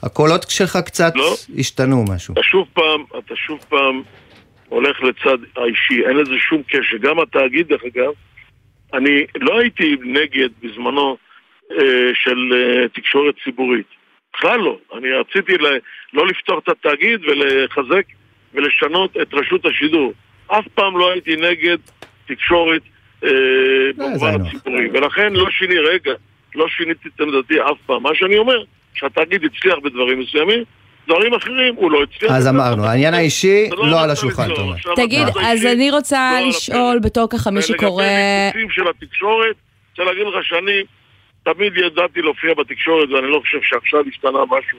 [0.03, 1.35] הקולות שלך קצת לא.
[1.59, 2.35] השתנו משהו.
[2.35, 4.03] אתה שוב פעם, אתה שוב פעם
[4.75, 6.97] הולך לצד האישי, אין לזה שום קשר.
[7.01, 8.13] גם התאגיד, דרך אגב,
[8.95, 11.17] אני לא הייתי נגד בזמנו
[11.73, 13.87] אה, של אה, תקשורת ציבורית.
[14.37, 14.79] בכלל לא.
[14.99, 15.67] אני רציתי ל,
[16.13, 18.05] לא לפתוח את התאגיד ולחזק
[18.55, 20.13] ולשנות את רשות השידור.
[20.47, 21.79] אף פעם לא הייתי נגד
[22.27, 22.83] תקשורת
[23.25, 23.31] אה,
[23.97, 24.41] זה במובן.
[24.41, 24.89] הציבורי.
[24.93, 26.13] ולכן לא שיני, רגע,
[26.55, 28.03] לא שיניתי את עמדתי אף פעם.
[28.03, 30.65] מה שאני אומר, שהתאגיד הצליח בדברים מסוימים,
[31.09, 32.33] דברים אחרים הוא לא הצליח.
[32.33, 34.53] אז אמרנו, העניין האישי זה לא על השולחן.
[34.53, 34.77] אתה אומר.
[34.97, 36.99] תגיד, אז אני רוצה לא לשאול.
[36.99, 38.05] בתור ככה מי שקורא...
[38.05, 38.14] ולגבי
[38.47, 39.57] ויכוחים של התקשורת,
[39.90, 40.83] רוצה להגיד לך שאני
[41.43, 44.79] תמיד ידעתי להופיע בתקשורת ואני לא חושב שעכשיו השתנה משהו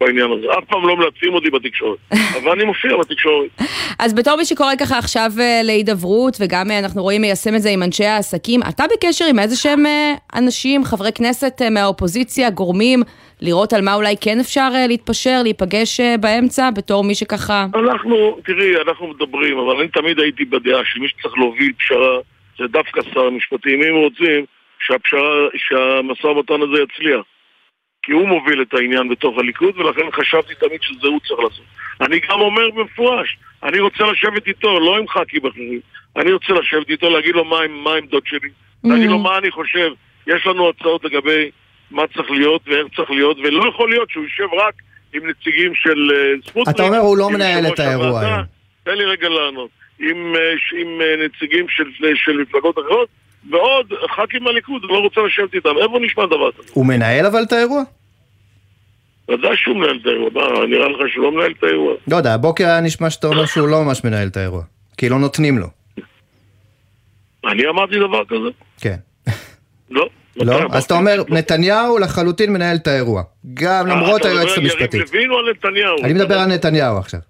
[0.00, 0.46] בעניין הזה.
[0.58, 1.98] אף פעם לא מלטפים אותי בתקשורת,
[2.42, 3.50] אבל אני מופיע בתקשורת.
[4.04, 7.70] אז בתור מי שקורא ככה עכשיו אה, להידברות, וגם אה, אנחנו רואים מיישם את זה
[7.70, 13.00] עם אנשי העסקים, אתה בקשר עם איזה שהם אה, אנשים, חברי כנסת מהאופוזיציה, גורמים,
[13.40, 17.66] לראות על מה אולי כן אפשר להתפשר, להיפגש באמצע, בתור מי שככה...
[17.74, 22.18] אנחנו, תראי, אנחנו מדברים, אבל אני תמיד הייתי בדעה שמי שצריך להוביל פשרה
[22.58, 24.44] זה דווקא שר המשפטים, אם רוצים
[24.78, 27.20] שהפשרה, שהמשא ומתן הזה יצליח.
[28.02, 31.64] כי הוא מוביל את העניין בתוך הליכוד, ולכן חשבתי תמיד שזה הוא צריך לעשות.
[32.00, 35.80] אני גם אומר במפורש, אני רוצה לשבת איתו, לא עם ח"כים אחרים.
[36.16, 37.56] אני רוצה לשבת איתו, להגיד לו מה,
[37.94, 38.48] העמדות שלי,
[38.84, 39.90] להגיד לו מה אני חושב.
[40.26, 41.50] יש לנו הצעות לגבי
[41.90, 44.74] מה צריך להיות ואיך צריך להיות, ולא יכול להיות שהוא יושב רק
[45.14, 46.74] עם נציגים של אה, סמוטריץ'.
[46.74, 48.20] אתה אומר, הוא לא מנהל את האירוע.
[48.20, 48.42] היום.
[48.84, 49.70] תן לי רגע לענות.
[49.98, 53.08] עם, אה, עם אה, נציגים של, של מפלגות אחרות,
[53.50, 55.78] ועוד ח"כים מהליכוד, לא רוצה לשבת איתם.
[55.82, 56.72] איפה נשמע דבר כזה?
[56.72, 57.82] הוא מנהל אבל את האירוע?
[59.32, 60.30] ודאי שהוא מנהל את האירוע.
[60.32, 61.94] מה, נראה לך שהוא לא מנהל את האירוע?
[62.08, 64.62] לא יודע, הבוקר היה נשמע שאתה אומר שהוא לא ממש מנהל את האירוע.
[64.96, 65.66] כי לא נותנים לו.
[67.44, 68.48] אני אמרתי דבר כזה?
[68.80, 68.96] כן.
[69.90, 70.08] לא.
[70.36, 70.64] לא?
[70.64, 70.94] מתי אז אתה?
[70.94, 73.22] אומר, נתניהו לחלוטין מנהל את האירוע.
[73.54, 75.02] גם אה, למרות היועצת המשפטית.
[76.04, 77.20] אני מדבר על נתניהו עכשיו.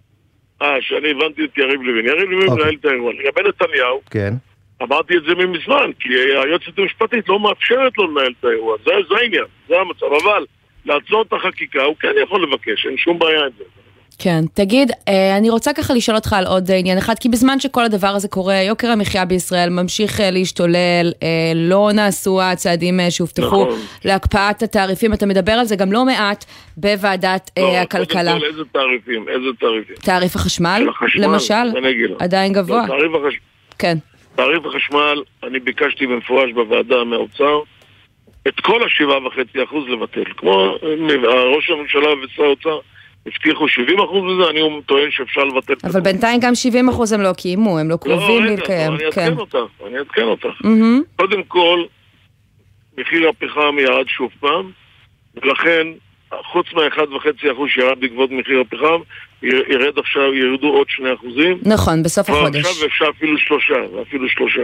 [0.62, 2.06] אה, שאני הבנתי את יריב לוין.
[2.06, 2.64] יריב לוין אוקיי.
[2.64, 3.12] מנהל את האירוע.
[3.12, 4.34] לגבי נתניהו, כן.
[4.82, 6.08] אמרתי את זה מזמן, כי
[6.44, 8.76] היועצת המשפטית לא מאפשרת לו לנהל את האירוע.
[8.84, 10.06] זה העניין, זה המצב.
[10.22, 10.44] אבל
[10.86, 13.64] לעצור את החקיקה הוא כן יכול לבקש, אין שום בעיה עם זה.
[14.18, 17.84] כן, תגיד, אה, אני רוצה ככה לשאול אותך על עוד עניין אחד, כי בזמן שכל
[17.84, 23.78] הדבר הזה קורה, יוקר המחיה בישראל ממשיך אה, להשתולל, אה, לא נעשו הצעדים שהובטחו נכון.
[24.04, 26.44] להקפאת התעריפים, אתה מדבר על זה גם לא מעט
[26.76, 28.38] בוועדת לא, הכלכלה.
[28.38, 29.28] כל, איזה תעריפים?
[29.28, 29.96] איזה תעריפים?
[29.96, 31.54] תעריף החשמל, החשמל, למשל.
[32.18, 32.82] עדיין גבוה.
[32.82, 33.40] לא, תעריף החש-
[33.78, 33.98] כן.
[34.34, 37.60] תעריף החשמל, אני ביקשתי במפורש בוועדה מהאוצר
[38.48, 40.24] את כל השבעה וחצי אחוז לבטל.
[40.36, 42.78] כמו אה, ראש הממשלה ושר האוצר
[43.26, 45.74] הבטיחו 70 אחוז מזה, אני טוען שאפשר לבטל.
[45.84, 46.00] אבל.
[46.00, 48.92] בינתיים גם 70 אחוז הם לא קיימו, הם לא קרובים לא, רגע, להתקיים.
[48.92, 49.04] אני כן.
[49.20, 49.56] אעדכן אותך,
[49.86, 50.48] אני אעדכן אותך.
[51.16, 51.82] קודם כל,
[52.98, 54.70] מחיר הפחם ירד שוב פעם,
[55.42, 55.86] ולכן,
[56.52, 57.28] חוץ מה-1.5%
[57.74, 59.00] שירד בעקבות מחיר הפחם,
[59.42, 61.58] יר- ירד עכשיו, ירדו עוד 2 אחוזים.
[61.66, 62.64] נכון, בסוף החודש.
[62.66, 64.62] עכשיו אפשר אפילו שלושה, ואפילו שלושה.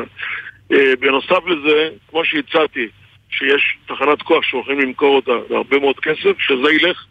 [0.72, 2.86] אה, בנוסף לזה, כמו שהצעתי,
[3.30, 7.04] שיש תחנת כוח שהולכים למכור אותה בהרבה מאוד כסף, שזה ילך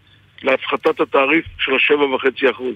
[0.44, 2.76] להפחתת התעריף של השבע וחצי אחוז.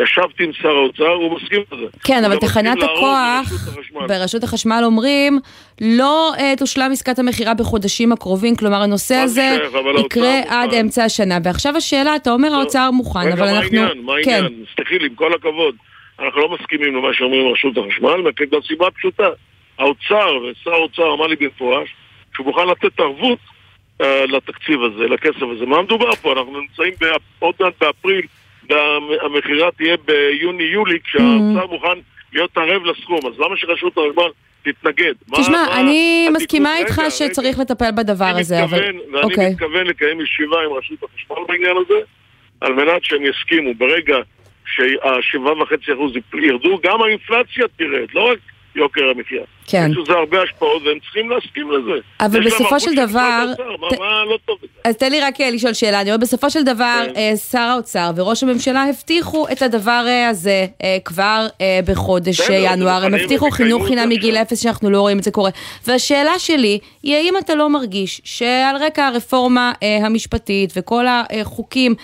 [0.00, 1.86] ישבתי עם שר האוצר, הוא מסכים לזה.
[2.04, 3.52] כן, אבל תחנת הכוח.
[4.08, 5.38] ברשות החשמל אומרים,
[5.80, 10.04] לא אה, תושלם עסקת המכירה בחודשים הקרובים, כלומר הנושא הזה זה שייך?
[10.04, 10.80] יקרה האוצר עד מוכן.
[10.80, 11.38] אמצע השנה.
[11.44, 13.78] ועכשיו השאלה, אתה אומר האוצר מוכן, רגע, אבל מה אנחנו...
[13.78, 14.04] העניין?
[14.04, 14.64] מה כן, העניין?
[14.74, 15.74] תסלחי לי, עם כל הכבוד,
[16.20, 18.16] אנחנו לא מסכימים למה שאומרים רשות החשמל,
[18.52, 19.28] מהסיבה הפשוטה.
[19.78, 21.94] האוצר, ושר האוצר אמר לי במפורש,
[22.34, 23.38] שהוא מוכן לתת ערבות
[24.00, 25.66] אה, לתקציב הזה, לכסף הזה.
[25.66, 26.32] מה מדובר פה?
[26.32, 28.26] אנחנו נמצאים ב- עוד מעט באפריל,
[28.70, 31.98] והמכירה תהיה ביוני-יולי, כשהאוצר מוכן
[32.32, 34.30] להיות ערב לסכום, אז למה שרשות החשמל
[34.62, 35.12] תתנגד?
[35.28, 36.42] מה- תשמע, מה אני התיקון?
[36.42, 37.10] מסכימה רגע, איתך רגע.
[37.10, 38.78] שצריך לטפל בדבר אני הזה, אבל...
[38.78, 39.50] מתכוון, ואני אוקיי.
[39.50, 41.94] מתכוון לקיים ישיבה עם רשות החשמל בעניין הזה,
[42.60, 43.74] על מנת שהם יסכימו.
[43.74, 44.16] ברגע
[44.66, 48.38] שהשבעה וחצי אחוז ירדו, גם האינפלציה תרד, לא רק
[48.76, 49.42] יוקר המחיה.
[49.66, 49.88] כן.
[49.90, 52.00] יש לזה הרבה השפעות והם צריכים להסכים לזה.
[52.20, 54.68] אבל בסופו של דבר- ת- מה לא טוב בזה?
[54.84, 57.12] אז תן לי רק אה, לשאול שאלה, אני אומרת, בסופו של דבר, כן.
[57.16, 60.66] אה, שר האוצר וראש הממשלה הבטיחו את הדבר אה, הזה
[61.04, 61.46] כבר
[61.86, 64.36] בחודש ינואר, הם הבטיחו חינוך חינם מגיל.
[64.36, 65.50] אפס שאנחנו לא רואים את זה קורה.
[65.86, 71.94] והשאלה שלי היא האם אתה לא מרגיש שעל רקע הרפורמה המשפטית וכל החוקים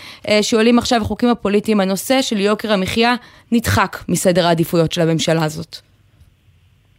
[0.43, 3.15] שעולים עכשיו, החוקים הפוליטיים, הנושא של יוקר המחיה
[3.53, 5.77] נדחק מסדר העדיפויות של הממשלה הזאת?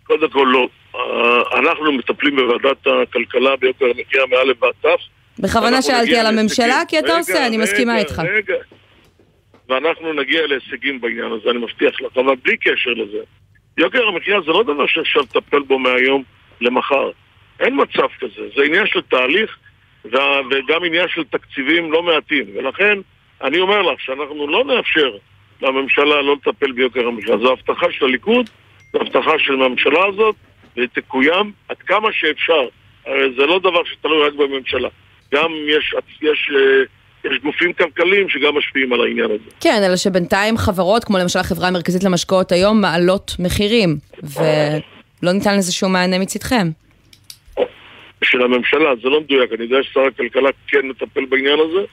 [0.09, 0.67] קודם כל לא.
[0.95, 4.99] אה, אנחנו מטפלים בוועדת הכלכלה ביוקר המחיה מא' ועד ת'.
[5.39, 6.81] בכוונה שאלתי על הממשלה.
[6.87, 8.21] כי אתה עושה, אני מסכימה איתך.
[8.35, 8.55] רגע.
[9.69, 13.17] ואנחנו נגיע להישגים בעניין הזה, אני מבטיח לך, אבל בלי קשר לזה.
[13.77, 16.23] יוקר המחיה זה לא דבר שאפשר לטפל בו מהיום
[16.61, 17.11] למחר.
[17.59, 19.57] אין מצב כזה, זה עניין של תהליך
[20.05, 22.45] וגם עניין של תקציבים לא מעטים.
[22.55, 22.99] ולכן,
[23.41, 25.11] אני אומר לך שאנחנו לא נאפשר
[25.61, 27.37] לממשלה לא לטפל ביוקר המחיה.
[27.37, 28.49] זו הבטחה של הליכוד,
[28.93, 30.35] הבטחה של הממשלה הזאת,
[30.77, 32.67] והיא תקוים עד כמה שאפשר.
[33.05, 34.89] הרי זה לא דבר שתלוי רק בממשלה.
[35.33, 39.51] גם יש, יש, אה, יש גופים כלכליים שגם משפיעים על העניין הזה.
[39.59, 45.73] כן, אלא שבינתיים חברות, כמו למשל החברה המרכזית למשקאות היום, מעלות מחירים, ולא ניתן לזה
[45.73, 46.67] שום מענה מצדכם.
[48.23, 51.85] של הממשלה, זה לא מדויק, אני יודע ששר הכלכלה כן מטפל בעניין הזה.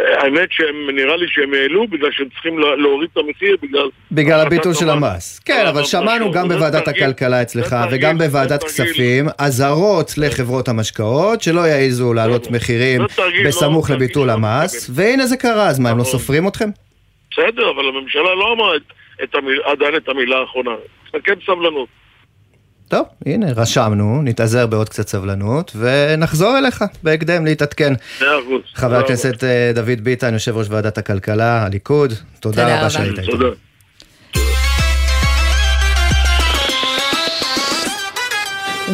[0.00, 3.88] אה, האמת שהם, נראה לי שהם העלו בגלל שהם צריכים לה- להוריד את המחיר בגלל...
[4.12, 5.38] בגלל הביטול של המס.
[5.44, 8.64] כן, אה, אבל אבל שמענו גם בוועדת הכלכלה אצלך וגם בוועדת.
[8.64, 13.06] כספים, אזהרות לחברות המשקאות שלא יעזו להעלות מחירים לא
[13.46, 16.18] בסמוך לביטול שלא המס, והנה זה קרה, אז מה, הם לא נכון.
[16.18, 16.68] סופרים אתכם?
[17.32, 18.72] בסדר, אבל הממשלה לא אמרה
[19.64, 20.70] עדיין את המילה האחרונה.
[21.12, 21.88] תחכה בסבלנות.
[22.90, 27.92] טוב, הנה, רשמנו, נתאזר בעוד קצת סבלנות, ונחזור אליך בהקדם להתעדכן.
[28.20, 28.60] מאה אחוז.
[28.74, 32.90] חבר הכנסת אה, דוד ביטן, יושב ראש ועדת הכלכלה, הליכוד, תודה רבה.
[32.90, 33.18] שהיית.
[33.18, 33.69] איתנו.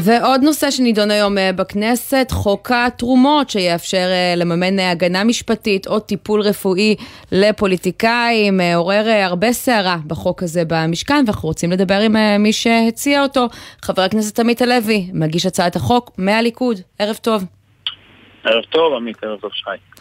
[0.05, 6.01] ועוד נושא שנידון היום אה, בכנסת, חוק התרומות, שיאפשר אה, לממן אה, הגנה משפטית או
[6.01, 6.97] טיפול רפואי
[7.33, 13.47] לפוליטיקאים, עורר הרבה סערה בחוק הזה במשכן, ואנחנו רוצים לדבר עם מי שהציע אותו,
[13.83, 16.77] חבר הכנסת עמית הלוי, מגיש הצעת החוק מהליכוד.
[16.99, 17.45] ערב טוב.
[18.45, 19.96] ערב טוב, עמית, ערב טוב, שי.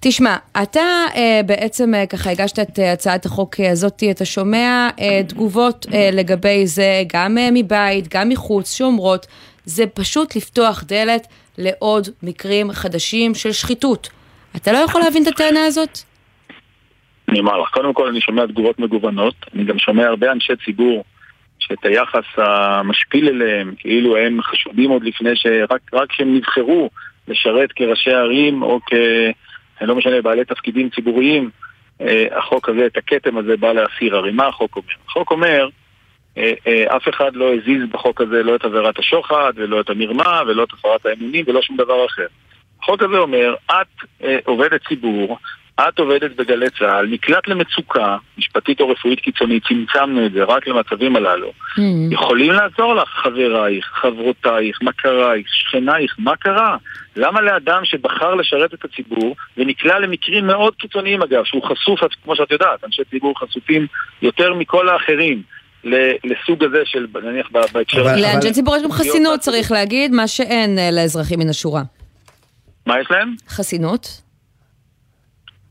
[0.00, 0.80] תשמע, אתה
[1.16, 6.08] אה, בעצם אה, ככה הגשת את אה, הצעת החוק הזאת, אתה שומע אה, תגובות אה,
[6.12, 9.26] לגבי זה, גם אה, מבית, גם מחוץ, שאומרות,
[9.64, 11.26] זה פשוט לפתוח דלת
[11.58, 14.08] לעוד מקרים חדשים של שחיתות.
[14.56, 15.98] אתה לא יכול להבין את הטענה הזאת?
[17.28, 21.04] אני אומר לך, קודם כל אני שומע תגובות מגוונות, אני גם שומע הרבה אנשי ציבור
[21.58, 26.90] שאת היחס המשפיל אליהם, כאילו הם חשודים עוד לפני שרק רק כשהם נבחרו
[27.28, 28.94] לשרת כראשי ערים או כ...
[29.80, 31.50] לא משנה, בעלי תפקידים ציבוריים,
[32.00, 34.16] אה, החוק הזה, את הכתם הזה בא להסיר.
[34.16, 34.94] הרי מה החוק אומר?
[35.08, 35.68] החוק אומר,
[36.38, 40.42] אה, אה, אף אחד לא הזיז בחוק הזה לא את עבירת השוחד ולא את המרמה
[40.46, 42.26] ולא את הפרת האמונים ולא שום דבר אחר.
[42.82, 44.04] החוק הזה אומר, את
[44.44, 45.38] עובדת ציבור,
[45.80, 51.16] את עובדת בגלי צה"ל, נקלט למצוקה משפטית או רפואית קיצונית, צמצמנו את זה רק למצבים
[51.16, 51.48] הללו.
[51.48, 51.80] Mm.
[52.10, 56.76] יכולים לעזור לך חברייך, חברותייך, מכרייך, שכנייך, מה קרה?
[57.16, 62.50] למה לאדם שבחר לשרת את הציבור, ונקלע למקרים מאוד קיצוניים אגב, שהוא חשוף, כמו שאת
[62.50, 63.86] יודעת, אנשי ציבור חשופים
[64.22, 65.42] יותר מכל האחרים.
[66.24, 68.02] לסוג הזה של, נניח בהקשר...
[68.02, 69.40] לאנשי ציבור יש גם חסינות.
[69.40, 71.82] צריך להגיד, מה שאין אה, לאזרחים מן השורה.
[72.86, 73.34] מה יש להם?
[73.48, 74.27] חסינות?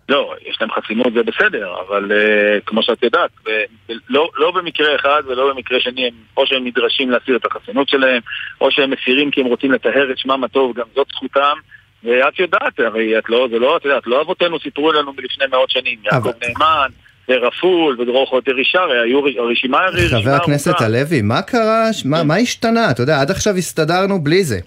[0.10, 4.96] לא, יש להם חסינות זה בסדר, אבל uh, כמו שאת יודעת, ו- לא, לא במקרה
[4.96, 8.22] אחד ולא במקרה שני, הם, או שהם נדרשים להסיר את החסינות שלהם,
[8.62, 11.56] או שהם מסירים כי הם רוצים לטהר את שמם הטוב, גם זאת זכותם.
[12.04, 15.70] ואת יודעת, הרי את לא, זה לא, את יודעת, לא אבותינו סיפרו לנו מלפני מאות
[15.70, 16.88] שנים, יעקב נאמן,
[17.30, 20.82] ורפול, ודרור חוטר ישר, היו הרשימה הרי רשימה חבר הכנסת.
[20.82, 21.90] הלוי, מה קרה?
[22.06, 22.92] מה מה השתנה?
[22.92, 24.60] אתה יודע, עד עכשיו הסתדרנו בלי זה.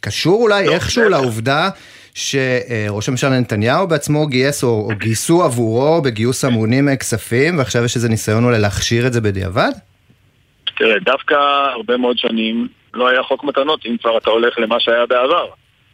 [0.00, 1.08] קשור אולי לא, איכשהו.
[1.08, 1.68] לעובדה
[2.14, 7.96] שראש הממשלה נתניהו בעצמו גייס, או או גייסו עבורו בגיוס המונים אה, כספים, ועכשיו יש
[7.96, 9.70] איזה ניסיון אולי להכשיר את זה בדיעבד?
[10.78, 11.34] תראה, דווקא
[11.74, 15.46] הרבה מאוד שנים לא היה חוק מתנות, אם כבר אתה הולך למה שהיה בעבר.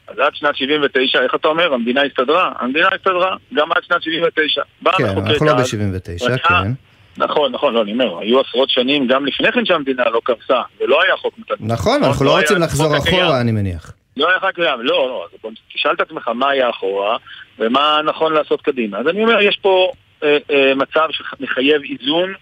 [0.09, 1.75] אז עד שנת 79, איך אתה אומר?
[1.75, 2.53] המדינה הסתדרה?
[2.61, 4.63] המדינה הסתדרה, גם עד שנת 79.
[4.83, 6.73] בא כן, אנחנו לא אז, ב-79, רצה- כן.
[7.17, 11.03] נכון, נכון, לא, אני אומר, היו עשרות שנים גם לפני כן שהמדינה לא קרסה, ולא
[11.03, 11.59] היה חוק מתנות.
[11.61, 12.97] נכון, אנחנו לא היה רוצים לחזור.
[12.97, 13.93] אחורה, אני מניח.
[14.19, 17.17] לא היה חוק קיים, לא, לא, אז בוא תשאל את עצמך מה היה אחורה,
[17.59, 18.99] ומה נכון לעשות קדימה.
[18.99, 22.35] אז אני אומר, יש פה אה, אה, מצב שמחייב איזון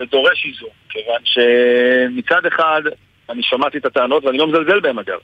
[0.00, 2.82] ודורש איזון, כיוון שמצד אחד,
[3.30, 5.18] אני שמעתי את הטענות, ואני לא מזלזל בהן אגב.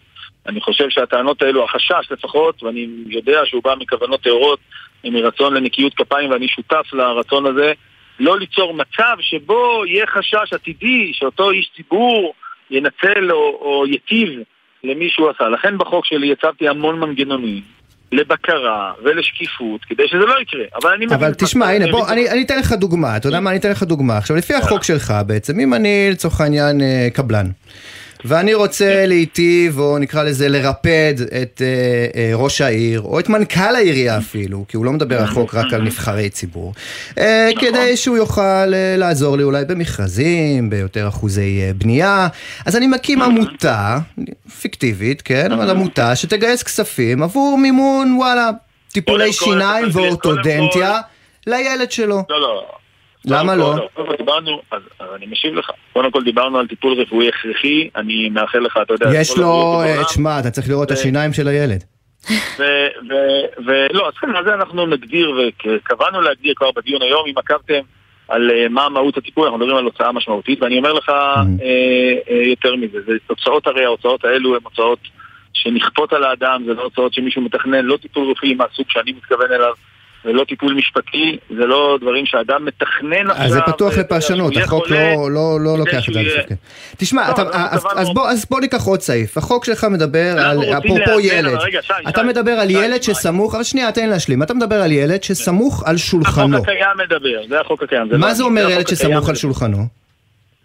[0.46, 4.58] אני חושב שהטענות האלו, החשש לפחות, ואני יודע שהוא בא מכוונות טהורות,
[5.04, 7.72] מרצון לנקיות כפיים, ואני שותף לרצון הזה,
[8.20, 12.34] לא ליצור מצב שבו יהיה חשש עתידי שאותו איש ציבור
[12.70, 14.30] ינצל או, או יטיב
[14.84, 15.48] למי שהוא עשה.
[15.48, 17.60] לכן בחוק שלי הצבתי המון מנגנונים
[18.12, 20.64] לבקרה ולשקיפות, כדי שזה לא יקרה.
[20.82, 21.06] אבל אני.
[21.14, 23.82] אבל תשמע, הנה, בוא, אני אני אתן לך דוגמה, אתה יודע מה, אני אתן לך
[23.82, 24.16] דוגמה.
[24.18, 27.46] עכשיו, לפי החוק שלך בעצם, אם אני לצורך העניין אה, קבלן,
[28.24, 33.74] ואני רוצה להיטיב, או נקרא לזה לרפד את אה, אה, ראש העיר, או את מנכ"ל
[33.74, 36.72] העירייה אפילו, כי הוא לא מדבר החוק רק על נבחרי ציבור,
[37.18, 42.28] אה, כדי שהוא יוכל אה, לעזור לי אולי במכרזים, ביותר אחוזי אה, בנייה,
[42.66, 43.98] אז אני מקים עמותה,
[44.60, 48.50] פיקטיבית, כן, אבל עמותה שתגייס כספים עבור מימון, וואלה,
[48.92, 51.00] טיפולי שיניים ואורתודנטיה
[51.46, 52.24] לילד שלו.
[52.28, 52.79] לא, לא.
[53.26, 53.88] למה לא?
[53.94, 54.82] כל דיברנו, אז,
[55.16, 55.70] אני משיב לך.
[55.92, 59.10] קודם כל דיברנו על טיפול רפואי הכרחי, אני מאחל לך, אתה יודע...
[59.14, 60.04] יש לו, הבריאות אה.
[60.04, 61.84] תשמע, אתה צריך לראות את השיניים של הילד.
[63.66, 67.80] ולא, אז כן, על זה אנחנו נגדיר, וקבענו להגדיר כבר בדיון היום, אם עקבתם
[68.28, 71.42] על אה, מה מהות הטיפול, אנחנו מדברים על הוצאה משמעותית, ואני אומר לך אה,
[72.30, 74.98] אה, יותר מזה, זה תוצאות הרי, ההוצאות האלו הן הוצאות
[75.52, 79.72] שנכפות על האדם, זה לא הוצאות שמישהו מתכנן, לא טיפול רפואי מהסוג שאני מתכוון אליו.
[80.24, 83.44] זה לא טיפול משפטי, זה לא דברים שאדם מתכנן עכשיו.
[83.46, 84.98] אז זה פתוח לפרשנות, החוק לא-
[85.30, 86.20] לא לא לוקח את זה.
[86.20, 86.54] על יהיה- כן.
[86.96, 87.58] תשמע, לא, אתה- אנחנו
[87.90, 89.38] אז- אז בוא- אז בוא ניקח עוד סעיף.
[89.38, 91.52] החוק שלך מדבר על, אפרופו ילד.
[91.54, 93.14] רגע, שי, אתה שי, מדבר על שי, ילד שי.
[93.14, 94.42] שסמוך, אבל שנייה, תן לי להשלים.
[94.42, 96.56] אתה מדבר על ילד שסמוך על שולחנו.
[96.56, 98.10] החוק הקיים מדבר, זה החוק הקיים.
[98.10, 99.34] לא מה אני, זה אומר ילד שסמוך על.
[99.34, 99.86] שולחנו?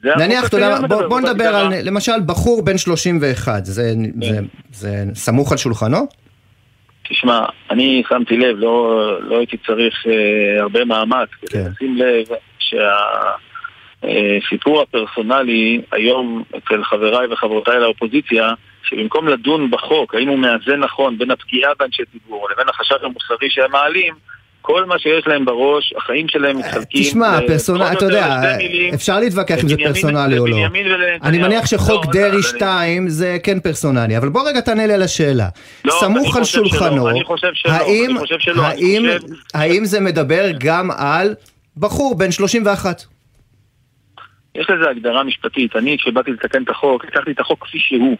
[0.03, 1.55] נניח, אתה יודע, בוא- בוא זאת נדבר.
[1.55, 4.39] על, למשל, בחור בן 31, זה- זה-
[4.73, 6.07] זה סמוך על שולחנו?
[7.09, 11.69] תשמע, אני שמתי לב, לא, לא הייתי צריך אה, הרבה מאמץ כדי כן.
[11.71, 12.25] לשים לב
[14.01, 21.31] שהסיפור הפרסונלי היום אצל חבריי וחברותיי לאופוזיציה, שבמקום לדון בחוק, האם הוא מאזן נכון בין
[21.31, 24.13] הפגיעה באנשי ציבור לבין החשש המוסרי שהם מעלים,
[24.65, 27.01] כל מה שיש להם בראש, החיים שלהם מתחלקים.
[27.03, 28.41] תשמע, ל- פרסונל, פחות אתה יודע.
[28.93, 30.57] אפשר להתווכח אם זה פרסונלי או לא.
[31.23, 34.87] אני מניח שחוק לא, דרעי אז אני- 2 זה כן פרסונלי, אבל בוא רגע תענה
[34.87, 35.47] לי על השאלה.
[35.85, 37.07] לא, סמוך על שולחנו,
[39.53, 41.35] האם זה מדבר גם על
[41.77, 43.03] בחור בן 31?
[44.55, 45.75] יש לזה הגדרה משפטית.
[45.75, 48.15] אני, כשבאתי לתקן את החוק, לקחתי את החוק כפי שהוא.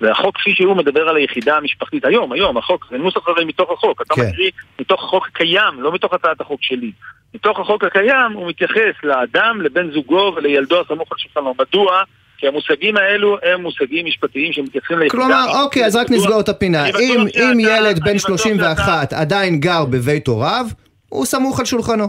[0.00, 2.04] והחוק כפי שהוא מדבר על היחידה המשפחתית.
[2.04, 4.02] היום, היום, החוק, זה נוסח הרי מתוך החוק.
[4.02, 4.22] אתה כן.
[4.28, 6.92] מקריא מתוך החוק הקיים, לא מתוך הצעת החוק שלי.
[7.34, 11.54] מתוך החוק הקיים הוא מתייחס לאדם, לבן זוגו ולילדו הסמוך על שולחנו.
[11.58, 12.02] מדוע?
[12.38, 15.22] כי המושגים האלו הם מושגים משפטיים שמתייחסים ליחידה.
[15.22, 15.44] כלומר.
[15.62, 16.86] אוקיי, אז רק נסגור את הפינה.
[16.86, 20.66] אם אם ילד בן בטוח 31 עדיין גר בבית הוריו,
[21.08, 22.08] הוא סמוך על שולחנו.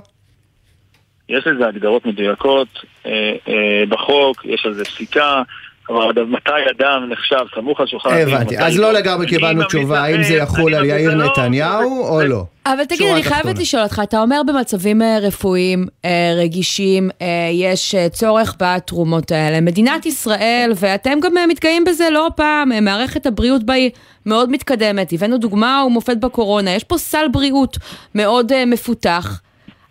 [1.30, 2.68] יש לזה הגדרות מדויקות
[3.06, 3.12] אה,
[3.48, 5.42] אה, בחוק, יש על זה פסיקה.
[5.90, 10.34] אבל מתי אדם נחשב סמוך על שולחן הבנתי, אז לא לגמרי קיבלנו תשובה האם זה
[10.34, 12.44] יחול על יאיר נתניהו או לא.
[12.66, 17.96] אבל תגיד, אני חייבת לשאול אותך, אתה אומר במצבים אה, רפואיים אה, רגישים, אה, יש
[18.12, 19.62] צורך בתרומות האלה.
[19.62, 23.90] מדינת ישראל, ואתם גם מתגאים בזה לא פעם, מערכת הבריאות בה היא
[24.26, 25.14] מאוד מתקדמת.
[25.14, 27.78] הבאנו דוגמה ומופת בקורונה, יש פה סל בריאות
[28.16, 29.42] מאוד מפותח.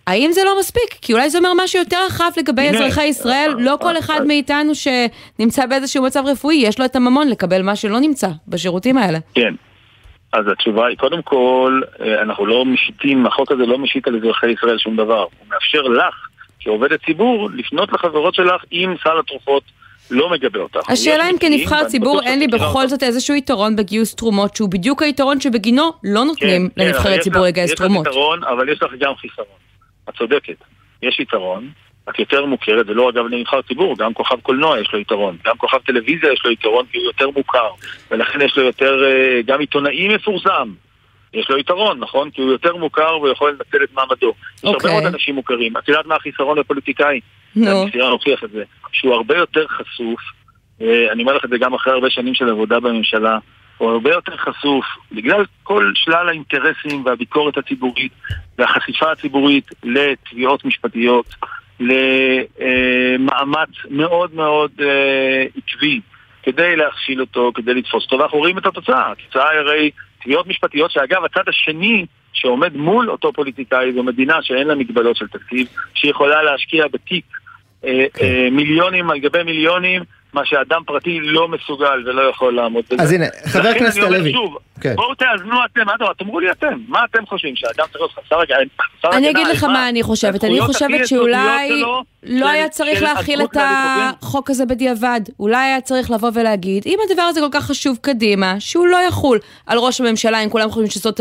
[0.08, 0.98] האם זה לא מספיק?
[1.02, 3.54] כי אולי זה אומר משהו יותר רחב לגבי אזרחי ישראל.
[3.58, 8.00] לא כל אחד מאיתנו שנמצא באיזשהו מצב רפואי, יש לו את הממון לקבל מה שלא
[8.00, 9.18] נמצא בשירותים האלה.
[9.34, 9.54] כן.
[10.32, 14.50] אז התשובה היא, קודם כל, אה, אנחנו לא משיתים, החוק הזה לא משית על אזרחי
[14.50, 15.20] ישראל שום דבר.
[15.20, 16.14] הוא מאפשר לך,
[16.60, 19.62] כעובדת ציבור, לפנות לחברות שלך אם סל התרופות
[20.10, 20.90] לא מגבה אותך.
[20.90, 25.40] השאלה אם כנבחר ציבור אין לי בכל זאת איזשהו יתרון בגיוס תרומות, שהוא בדיוק היתרון
[25.40, 28.06] שבגינו לא נותנים כן, לנבחרי כן, ציבור לגייס תרומות.
[28.06, 29.67] יש לך יתרון, אבל יש לך גם חיסרון.
[30.08, 30.56] את צודקת.
[31.02, 31.70] יש יתרון,
[32.08, 35.78] את יותר מוכרת, ולא אגב לנבחר ציבור, גם כוכב קולנוע יש לו יתרון, גם כוכב
[35.78, 37.70] טלוויזיה יש לו יתרון כי הוא יותר מוכר,
[38.10, 40.72] ולכן יש לו יותר, אה, גם עיתונאי מפורסם,
[41.34, 42.30] יש לו יתרון, נכון?
[42.30, 44.34] כי הוא יותר מוכר והוא יכול לנצל את מעמדו.
[44.56, 44.92] יש הרבה אוקיי.
[44.92, 45.76] מאוד אנשים מוכרים.
[45.76, 47.20] את יודעת מה החיסרון לפוליטיקאי?
[47.56, 47.82] נו.
[47.82, 48.64] הניסיון הוכיח את זה.
[48.92, 50.20] שהוא הרבה יותר חשוף,
[50.80, 53.38] אה, אני אומר לך את זה גם אחרי הרבה שנים של עבודה בממשלה,
[53.78, 58.12] הוא הרבה יותר חשוף, בגלל כל שלל האינטרסים והביקורת הציבורית
[58.58, 61.34] והחשיפה הציבורית לתביעות משפטיות,
[61.80, 66.00] למאמץ מאוד מאוד אה, עקבי
[66.42, 69.12] כדי להכשיל אותו, כדי לתפוס אותו, ואנחנו רואים את התוצאה.
[69.12, 69.90] התוצאה היא הרי
[70.22, 75.28] תביעות משפטיות, שאגב, הצד השני שעומד מול אותו פוליטיקאי זו מדינה שאין לה מגבלות של
[75.28, 77.24] תקציב, שיכולה להשקיע בתיק
[77.84, 78.24] אה, כן.
[78.24, 83.02] אה, מיליונים על גבי מיליונים מה שאדם פרטי לא מסוגל ולא יכול לעמוד בזה.
[83.02, 84.18] אז הנה, חבר הכנסת הלוי.
[84.18, 84.96] לכן אני אומר שוב, כן.
[84.96, 88.58] בואו תאזנו אתם, אדרבה, תאמרו לי אתם, מה אתם חושבים, שאדם צריך להיות חסר הגנה?
[89.16, 91.82] אני אגיד לך מה אני חושבת, אני חושבת שאולי
[92.22, 95.20] לא היה צריך להכיל את החוק הזה בדיעבד.
[95.40, 99.38] אולי היה צריך לבוא ולהגיד, אם הדבר הזה כל כך חשוב קדימה, שהוא לא יחול
[99.66, 101.20] על ראש הממשלה, אם כולם חושבים שזאת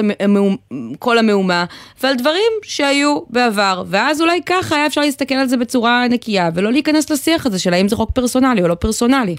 [1.00, 1.66] כל המהומה,
[2.04, 3.84] ועל דברים שהיו בעבר.
[3.88, 7.74] ואז אולי ככה היה אפשר להסתכל על זה בצורה נקייה, ולא להיכנס לשיח הזה של
[7.74, 9.36] האם זה חוק פרסונלי או לא פרסונלי.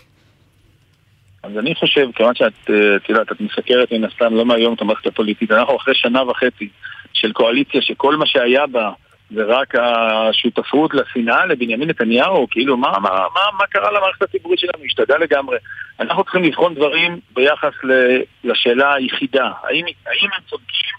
[1.42, 4.80] אז אני חושב, כיוון שאת, אה, את יודעת, את מסקרת מן הסתם לא מהיום את
[4.80, 6.68] המערכת הפוליטית, אנחנו אחרי שנה וחצי
[7.12, 8.90] של קואליציה שכל מה שהיה בה
[9.30, 14.84] זה רק השותפות לשנאה לבנימין נתניהו, כאילו מה, מה, מה, מה קרה למערכת הציבורית שלנו?
[14.84, 15.58] השתגע לגמרי.
[16.00, 17.72] אנחנו צריכים לבחון דברים ביחס
[18.44, 20.98] לשאלה היחידה, האם, האם הם צודקים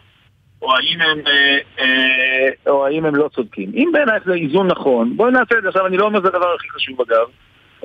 [0.62, 3.71] או האם הם, אה, אה, או האם הם לא צודקים.
[3.75, 5.67] אם בעינייך זה איזון נכון, בואי נעשה את זה.
[5.67, 7.28] עכשיו, אני לא אומר שזה הדבר הכי חשוב אגב.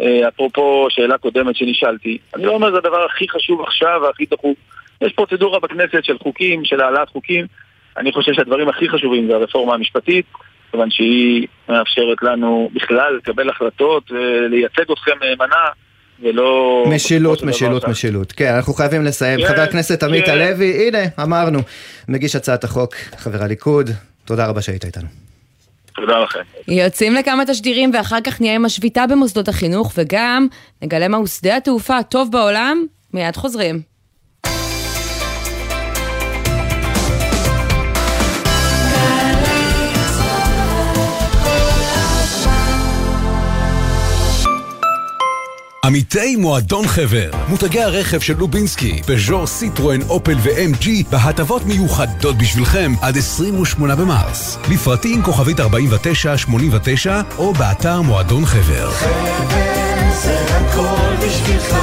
[0.00, 4.56] אה, אפרופו שאלה קודמת שנשאלתי, אני לא אומר זה הדבר הכי חשוב עכשיו והכי דחוף.
[5.00, 7.46] יש פרוצדורה בכנסת של חוקים, של העלאת חוקים.
[7.96, 10.26] אני חושב שהדברים הכי חשובים זה הרפורמה המשפטית,
[10.70, 15.66] כיוון שהיא מאפשרת לנו בכלל לקבל החלטות ולייצג אתכם נאמנה.
[16.22, 16.84] ולא...
[16.94, 18.32] משילות, משילות, משילות.
[18.32, 19.40] כן, אנחנו חייבים לסיים.
[19.40, 20.30] כן, חבר הכנסת עמית כן.
[20.30, 21.58] הלוי, הנה, אמרנו,
[22.08, 23.90] מגיש הצעת החוק, חבר הליכוד,
[24.24, 25.23] תודה רבה שהיית איתנו.
[25.94, 26.40] תודה לכם.
[26.68, 30.46] יוצאים לכמה תשדירים ואחר כך נהיה עם השביתה במוסדות החינוך וגם
[30.82, 33.93] נגלה מהו שדה התעופה הטוב בעולם, מיד חוזרים.
[45.84, 53.18] עמיתי מועדון חבר, מותגי הרכב של לובינסקי, פז'ור, סיטרואן, אופל ו-MG בהטבות מיוחדות בשבילכם עד
[53.18, 54.58] 28 במרס.
[54.70, 58.90] לפרטים כוכבית 4989 או באתר מועדון חבר.
[58.90, 59.44] חבר
[60.22, 61.76] זה הכל בשבילך,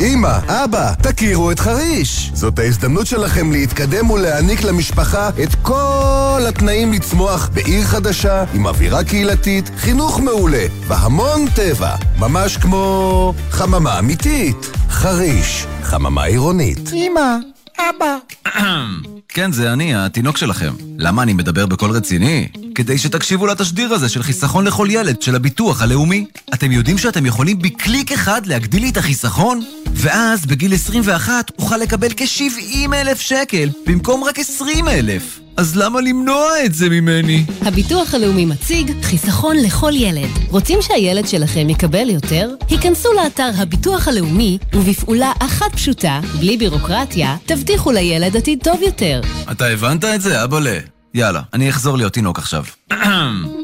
[0.00, 2.30] אמא, אבא, תכירו את חריש.
[2.34, 9.70] זאת ההזדמנות שלכם להתקדם ולהעניק למשפחה את כל התנאים לצמוח בעיר חדשה, עם אווירה קהילתית,
[9.76, 11.96] חינוך מעולה והמון טבע.
[12.18, 14.70] ממש כמו חממה אמיתית.
[14.90, 16.90] חריש, חממה עירונית.
[16.92, 17.36] אמא,
[17.78, 18.16] אבא.
[19.34, 20.72] כן, זה אני, התינוק שלכם.
[20.98, 22.48] למה אני מדבר בקול רציני?
[22.78, 26.24] כדי שתקשיבו לתשדיר הזה של חיסכון לכל ילד של הביטוח הלאומי.
[26.54, 29.60] אתם יודעים שאתם יכולים בקליק אחד להגדיל לי את החיסכון?
[29.92, 35.40] ואז בגיל 21 אוכל לקבל כ-70 אלף שקל במקום רק 20 אלף.
[35.56, 37.44] אז למה למנוע את זה ממני?
[37.62, 40.30] הביטוח הלאומי מציג חיסכון לכל ילד.
[40.50, 42.50] רוצים שהילד שלכם יקבל יותר?
[42.68, 49.20] היכנסו לאתר הביטוח הלאומי, ובפעולה אחת פשוטה, בלי בירוקרטיה, תבטיחו לילד עתיד טוב יותר.
[49.52, 50.97] אתה הבנת את זה, אבאלה?
[51.14, 52.64] יאללה, אני אחזור להיות תינוק עכשיו.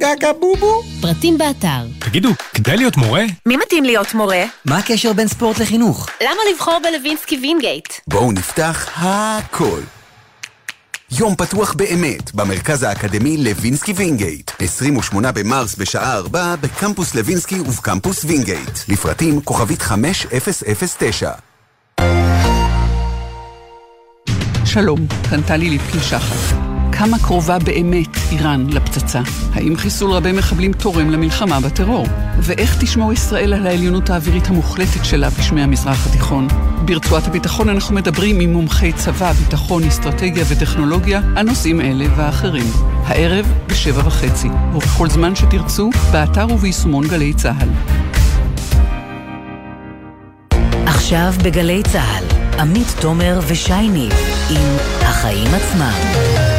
[0.01, 0.83] גגה בובו.
[1.01, 1.87] פרטים באתר.
[1.99, 3.25] תגידו, כדאי להיות מורה?
[3.47, 4.45] מי מתאים להיות מורה?
[4.65, 6.09] מה הקשר בין ספורט לחינוך?
[6.21, 7.89] למה לבחור בלווינסקי וינגייט?
[8.09, 9.81] בואו נפתח הכל.
[11.11, 14.51] יום פתוח באמת במרכז האקדמי לוינסקי וינגייט.
[14.59, 18.79] 28 במרס בשעה 4 בקמפוס לוינסקי ובקמפוס וינגייט.
[18.89, 21.31] לפרטים כוכבית 5009
[24.65, 26.73] שלום, כאן טלי ליפקין שחר.
[26.99, 29.21] כמה קרובה באמת איראן לפצצה?
[29.55, 32.07] האם חיסול רבי מחבלים תורם למלחמה בטרור?
[32.38, 36.49] ואיך תשמור ישראל על העליונות האווירית המוחלטת שלה בשמי המזרח התיכון?
[36.85, 42.67] ברצועת הביטחון אנחנו מדברים עם מומחי צבא, ביטחון, אסטרטגיה וטכנולוגיה על נושאים אלה ואחרים.
[43.07, 47.69] הערב בשבע וחצי, ובכל זמן שתרצו, באתר וביישומון גלי צה"ל.
[50.87, 52.25] עכשיו בגלי צה"ל,
[52.61, 54.13] עמית תומר ושי ניב
[54.51, 56.54] עם החיים עצמם.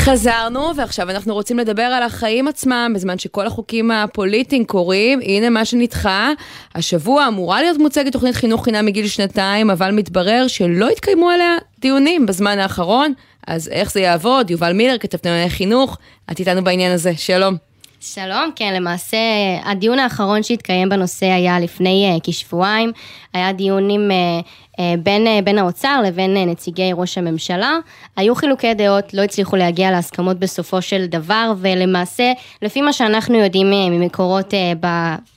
[0.00, 5.20] חזרנו, ועכשיו אנחנו רוצים לדבר על החיים עצמם, בזמן שכל החוקים הפוליטיים קורים.
[5.22, 6.30] הנה מה שנדחה.
[6.74, 12.26] השבוע אמורה להיות מוצגת תוכנית חינוך חינם מגיל שנתיים, אבל מתברר שלא התקיימו עליה דיונים
[12.26, 13.12] בזמן האחרון.
[13.46, 14.50] אז איך זה יעבוד?
[14.50, 15.98] יובל מילר, כתבת ענייני חינוך,
[16.32, 17.12] את איתנו בעניין הזה.
[17.16, 17.56] שלום.
[18.00, 19.18] שלום, כן, למעשה
[19.64, 22.92] הדיון האחרון שהתקיים בנושא היה לפני uh, כשבועיים,
[23.34, 24.69] היה דיונים uh, uh,
[25.02, 27.72] בין, uh, בין האוצר לבין uh, נציגי ראש הממשלה,
[28.16, 33.70] היו חילוקי דעות, לא הצליחו להגיע להסכמות בסופו של דבר, ולמעשה, לפי מה שאנחנו יודעים
[33.70, 34.54] ממקורות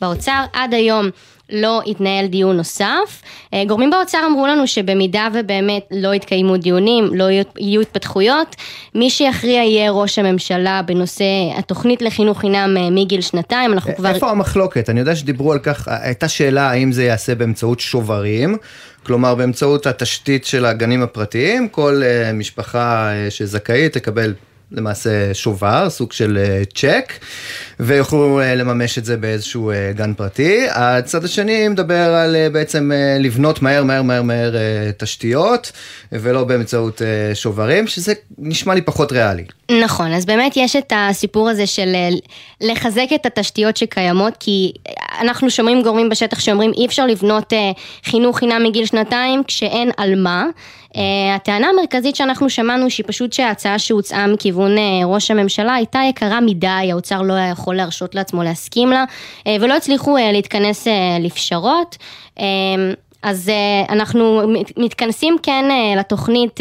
[0.02, 1.10] באוצר, עד היום
[1.54, 3.22] לא יתנהל דיון נוסף.
[3.54, 7.26] אה, גורמים באוצר אמרו לנו שבמידה ובאמת לא יתקיימו דיונים, לא
[7.60, 8.56] יהיו התפתחויות,
[8.96, 11.26] מי שיכריע יהיה ראש הממשלה בנושא
[11.58, 14.10] התוכנית לחינוך חינם אה, מגיל שנתיים, אנחנו כבר...
[14.10, 14.90] איפה המחלוקת?
[14.90, 18.58] אני יודע שדיברו על כך, הייתה שאלה האם זה ייעשה באמצעות שוברים.
[19.04, 24.34] כלומר באמצעות התשתית של הגנים הפרטיים, כל uh, משפחה uh, שזכאית תקבל
[24.74, 27.14] למעשה שובר, סוג של צ'ק,
[27.80, 30.68] ויוכלו לממש את זה באיזשהו גן פרטי.
[30.70, 34.52] הצד השני מדבר על בעצם לבנות מהר מהר מהר מהר
[34.98, 35.72] תשתיות,
[36.12, 37.02] ולא באמצעות
[37.34, 39.44] שוברים, שזה נשמע לי פחות ריאלי.
[39.84, 41.96] נכון, אז באמת יש את הסיפור הזה של
[42.62, 44.72] לחזק את התשתיות שקיימות, כי
[45.22, 47.54] אנחנו שומעים גורמים בשטח שאומרים אי אפשר לבנות
[48.06, 50.46] חינוך חינם מגיל שנתיים כשאין על מה.
[50.94, 50.98] Uh,
[51.36, 56.68] הטענה המרכזית שאנחנו שמענו שהיא פשוט שההצעה שהוצעה מכיוון uh, ראש הממשלה הייתה יקרה מדי,
[56.68, 59.04] האוצר לא היה יכול להרשות לעצמו להסכים לה,
[59.40, 61.98] uh, ולא הצליחו uh, להתכנס uh, לפשרות.
[62.38, 62.42] Uh,
[63.24, 63.52] אז
[63.90, 64.42] אנחנו
[64.78, 65.66] מתכנסים כן
[65.98, 66.60] לתוכנית,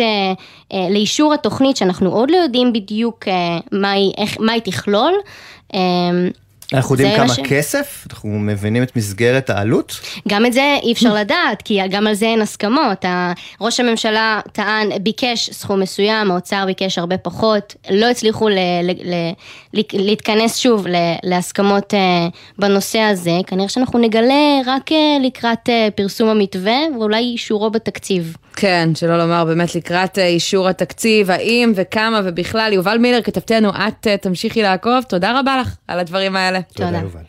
[0.90, 3.24] לאישור התוכנית שאנחנו עוד לא יודעים בדיוק
[3.72, 5.12] מה, היא, איך, מה היא תכלול.
[6.74, 7.40] אנחנו יודעים כמה ש...
[7.40, 8.06] כסף?
[8.10, 10.00] אנחנו מבינים את מסגרת העלות?
[10.28, 13.04] גם את זה אי אפשר לדעת, כי גם על זה אין הסכמות.
[13.60, 18.58] ראש הממשלה טען, ביקש סכום מסוים, האוצר ביקש הרבה פחות, לא הצליחו ל...
[18.82, 18.90] ל...
[18.90, 19.32] ל...
[19.92, 20.86] להתכנס שוב
[21.22, 23.38] להסכמות אה, בנושא הזה.
[23.46, 28.36] כנראה שאנחנו נגלה רק אה, לקראת אה, פרסום המתווה, ואולי אישורו בתקציב.
[28.56, 32.72] כן, שלא לומר באמת לקראת אישור התקציב, האם וכמה ובכלל.
[32.72, 36.60] יובל מילר, כתבתנו, את תמשיכי לעקוב, תודה רבה לך על הדברים האלה.
[36.62, 36.98] תודה, תודה.
[36.98, 37.22] יובל.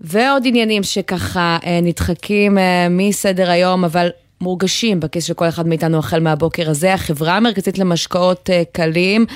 [0.00, 4.08] ועוד עניינים שככה אה, נדחקים אה, מסדר היום, אבל
[4.40, 6.94] מורגשים בכיס של כל אחד מאיתנו החל מהבוקר הזה.
[6.94, 9.26] החברה המרכזית למשקאות אה, קלים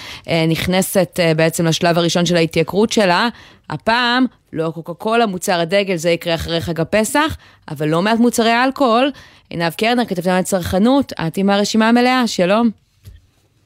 [0.48, 3.28] נכנסת בעצם לשלב הראשון של ההתייקרות שלה.
[3.70, 7.36] הפעם לא קוקה קולה, מוצר הדגל, זה יקרה אחרי חג הפסח,
[7.70, 9.11] אבל לא מעט מוצרי אלכוהול.
[9.53, 12.82] עינב קרנר, כתבתנו על צרכנות, את עם הרשימה המלאה, שלום.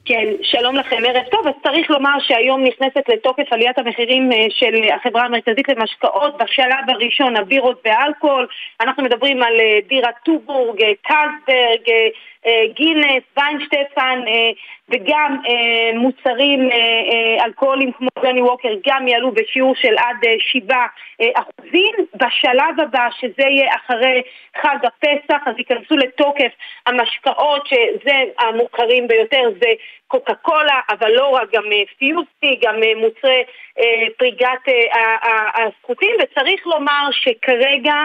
[0.07, 1.47] כן, שלום לכם, ערב טוב.
[1.47, 6.37] אז צריך לומר שהיום נכנסת לתוקף עליית המחירים אה, של החברה המרכזית למשקאות.
[6.37, 8.47] בשלב הראשון הבירות ואלכוהול.
[8.81, 12.11] אנחנו מדברים על אה, בירת טובורג, אה, קלסברג,
[12.73, 14.19] גינס, ויינשטפן
[14.89, 15.37] וגם
[15.95, 16.69] מוצרים
[17.45, 20.75] אלכוהולים כמו ג'וני ווקר גם יעלו בשיעור של עד 7
[21.35, 21.95] אחוזים.
[22.15, 24.21] בשלב הבא, שזה יהיה אחרי
[24.61, 26.51] חג הפסח, אז ייכנסו לתוקף
[26.85, 29.69] המשקאות, שזה המוכרים ביותר, זה
[30.07, 31.63] קוקה קולה, אבל לא רק, גם
[31.97, 33.43] פיוסטי, גם מוצרי
[34.17, 34.63] פריגת
[35.55, 37.95] הזכותים, וצריך לומר שכרגע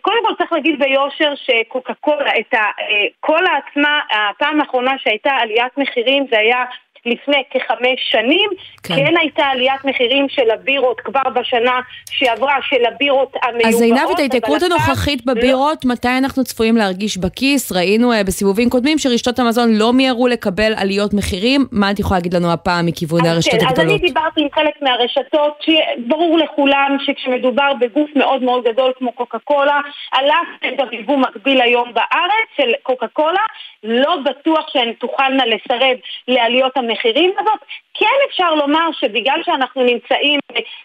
[0.00, 6.26] קודם כל צריך להגיד ביושר שקוקה קולה, את הקולה עצמה, הפעם האחרונה שהייתה עליית מחירים
[6.30, 6.64] זה היה
[7.10, 8.50] לפני כחמש שנים.
[8.82, 8.94] כן.
[8.96, 11.80] כן הייתה עליית מחירים של הבירות כבר בשנה
[12.10, 13.74] שעברה, של הבירות המיובאות.
[13.74, 15.34] אז עינב, את ההתייקרות הנוכחית לא.
[15.34, 15.92] בבירות, לא...
[15.92, 17.72] מתי אנחנו צפויים להרגיש בכיס?
[17.72, 21.66] ראינו uh, בסיבובים קודמים שרשתות המזון לא מיהרו לקבל עליות מחירים.
[21.72, 23.90] מה את יכולה להגיד לנו הפעם מכיוון הרשתות כן, הגדולות?
[23.90, 29.38] אז אני דיברתי עם חלק מהרשתות, שברור לכולם שכשמדובר בגוף מאוד מאוד גדול כמו קוקה
[29.38, 29.80] קולה,
[30.12, 33.44] על אף גם יבוא מקביל היום בארץ של קוקה קולה,
[33.84, 35.96] לא בטוח שהן תוכלנה לסרב
[36.28, 36.97] לעליות המחירים.
[36.98, 37.58] המחירים הזאת.
[37.94, 40.40] כן אפשר לומר שבגלל שאנחנו נמצאים,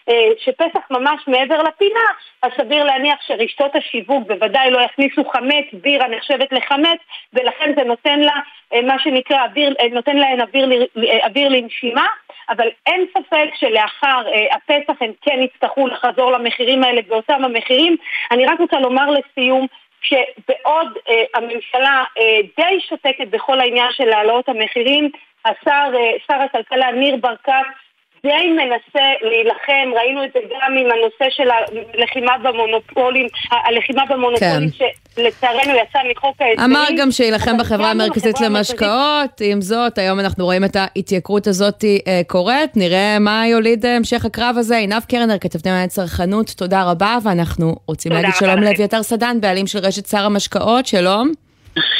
[0.08, 2.00] אה, שפסח ממש מעבר לפינה,
[2.42, 6.98] אז סביר להניח שרשתות השיווק בוודאי לא יכניסו חמץ, בירה נחשבת לחמץ,
[7.32, 8.34] ולכן זה נותן לה,
[8.74, 10.86] אה, מה שנקרא, אוויר, אה, נותן להן אוויר,
[11.24, 12.06] אוויר לנשימה.
[12.48, 17.96] אבל אין ספק שלאחר הפסח הם כן יצטרכו לחזור למחירים האלה באותם המחירים.
[18.30, 19.66] אני רק רוצה לומר לסיום,
[20.04, 25.10] שבעוד אה, הממשלה אה, די שותקת בכל העניין של העלאות המחירים,
[25.44, 27.84] השר, אה, שר הכלכלה ניר ברקת
[28.24, 31.50] די מנסה להילחם, ראינו את זה גם עם הנושא של
[31.94, 34.86] הלחימה במונופולים, הלחימה במונופולים כן.
[35.16, 36.70] שלצערנו יצא מחוק ההסדרים.
[36.70, 42.20] אמר גם שיילחם בחברה המרכזית למשקאות, עם זאת, היום אנחנו רואים את ההתייקרות הזאת אה,
[42.26, 44.76] קורית, נראה מה יוליד המשך הקרב הזה.
[44.76, 49.78] עינב קרנר, כתבתי מעניין צרכנות, תודה רבה, ואנחנו רוצים להגיד שלום לאביתר סדן, בעלים של
[49.78, 51.32] רשת שר המשקאות, שלום.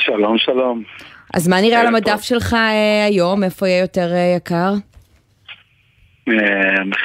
[0.04, 0.82] שלום, שלום.
[1.34, 3.44] אז מה נראה על המדף שלך אה, היום?
[3.44, 4.72] איפה יהיה יותר אה, יקר?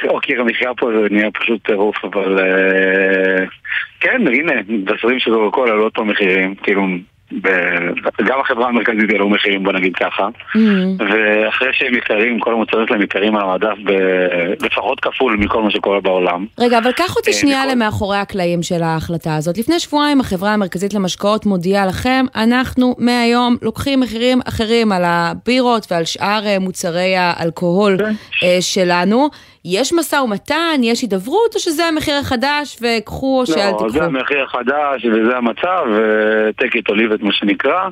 [0.08, 2.38] אוקיר המחיה פה זה נהיה פשוט טירוף, אבל
[4.00, 4.52] כן, הנה,
[4.84, 6.82] בסרטים של קוקה קולה לא אותו מחירים, כאילו
[8.24, 10.28] גם החברה המרכזית העלו מחירים, בוא נגיד ככה.
[10.28, 11.02] Mm-hmm.
[11.02, 13.76] ואחרי שהם יקרים, כל המוצרים שלהם יקרים על המדף
[14.62, 16.46] לפחות כפול מכל מה שקורה בעולם.
[16.58, 19.58] רגע, אבל קח אותי אה, שנייה למאחורי הקלעים של ההחלטה הזאת.
[19.58, 26.04] לפני שבועיים החברה המרכזית למשקאות מודיעה לכם, אנחנו מהיום לוקחים מחירים אחרים על הבירות ועל
[26.04, 28.12] שאר אה, מוצרי האלכוהול כן.
[28.42, 29.28] אה, שלנו.
[29.64, 33.84] יש משא ומתן, יש הידברות, או שזה המחיר החדש וקחו או שאל תקחו?
[33.84, 35.84] לא, זה המחיר החדש וזה המצב,
[36.60, 37.88] take it or leave it מה שנקרא.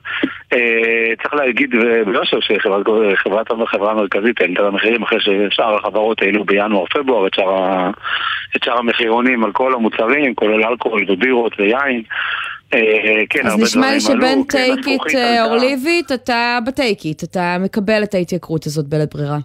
[0.53, 1.71] אה, צריך להגיד
[2.07, 9.53] ביושר שחברת החברה המרכזית העלתה המחירים אחרי ששאר החברות העלו בינואר-פברואר את שאר המחירונים על
[9.53, 12.03] כל המוצרים, כולל אלכוהול ובירות ויין.
[12.75, 15.14] אה, כן, אז נשמע לי שבין טייק איט
[15.45, 19.39] אורליבית, אתה בטייק איט, אתה מקבל את ההתייקרות הזאת בלית ברירה.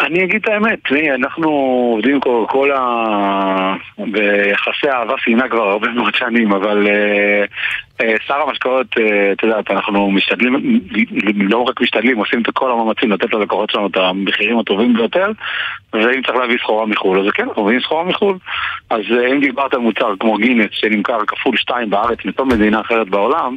[0.00, 1.48] אני אגיד את האמת, תראי, אנחנו
[1.92, 3.74] עובדים כל, כל ה...
[3.98, 7.44] ביחסי אהבה שנאה כבר הרבה מאוד שנים, אבל אה,
[8.00, 10.80] אה, שר המשקאות, אה, את יודעת, אנחנו משתדלים,
[11.36, 15.30] לא רק משתדלים, עושים את כל המאמצים לתת ללקוחות שלנו את המחירים הטובים ביותר,
[15.92, 18.36] ואם צריך להביא סחורה מחו"ל, אז כן, אנחנו מביאים סחורה מחו"ל.
[18.90, 19.00] אז
[19.32, 23.56] אם דיברת על מוצר כמו גינס, שנמכר כפול שתיים בארץ מכל מדינה אחרת בעולם,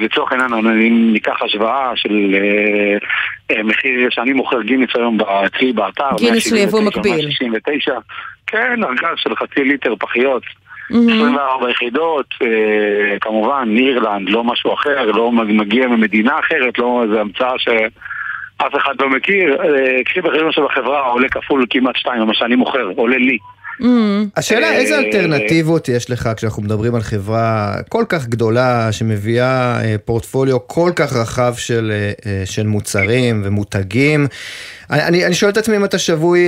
[0.00, 6.16] לצורך העניין, אם ניקח השוואה של אה, אה, מחיר שאני מוכר גינס היום אצלי באתר,
[6.18, 7.30] גינס של יבוא מקביל.
[8.46, 10.42] כן, ארגז של חצי ליטר פחיות.
[10.90, 12.26] 24 יחידות,
[13.20, 19.08] כמובן, מאירלנד, לא משהו אחר, לא מגיע ממדינה אחרת, לא איזה המצאה שאף אחד לא
[19.10, 19.56] מכיר.
[20.04, 23.38] קחי בחשבון של החברה עולה כפול כמעט שתיים, מה שאני מוכר, עולה לי.
[23.80, 23.84] Mm.
[24.36, 30.68] השאלה איזה אלטרנטיבות יש לך כשאנחנו מדברים על חברה כל כך גדולה שמביאה אה, פורטפוליו
[30.68, 34.26] כל כך רחב של, אה, אה, של מוצרים ומותגים.
[34.90, 36.40] אני, אני שואל את עצמי אם אתה שבוי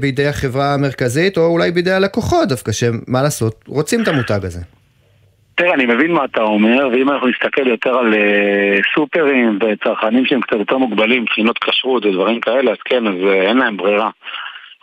[0.00, 4.60] בידי החברה המרכזית או אולי בידי הלקוחות דווקא, שמה לעשות, רוצים את המותג הזה.
[5.54, 8.14] תראה, אני מבין מה אתה אומר, ואם אנחנו נסתכל יותר על
[8.94, 13.14] סופרים וצרכנים שהם קצת יותר מוגבלים, מבחינות כשרות ודברים כאלה, אז כן, אז
[13.48, 14.10] אין להם ברירה.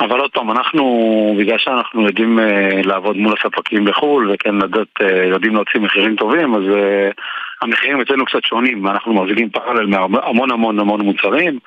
[0.02, 5.06] אבל עוד פעם, אנחנו, בגלל שאנחנו יודעים uh, לעבוד מול הספקים בחו"ל, וכן לדעת, uh,
[5.06, 7.22] יודעים להוציא מחירים טובים, אז uh,
[7.62, 11.60] המחירים אצלנו קצת שונים, אנחנו מחזיקים פרלל מהמון המון המון מוצרים,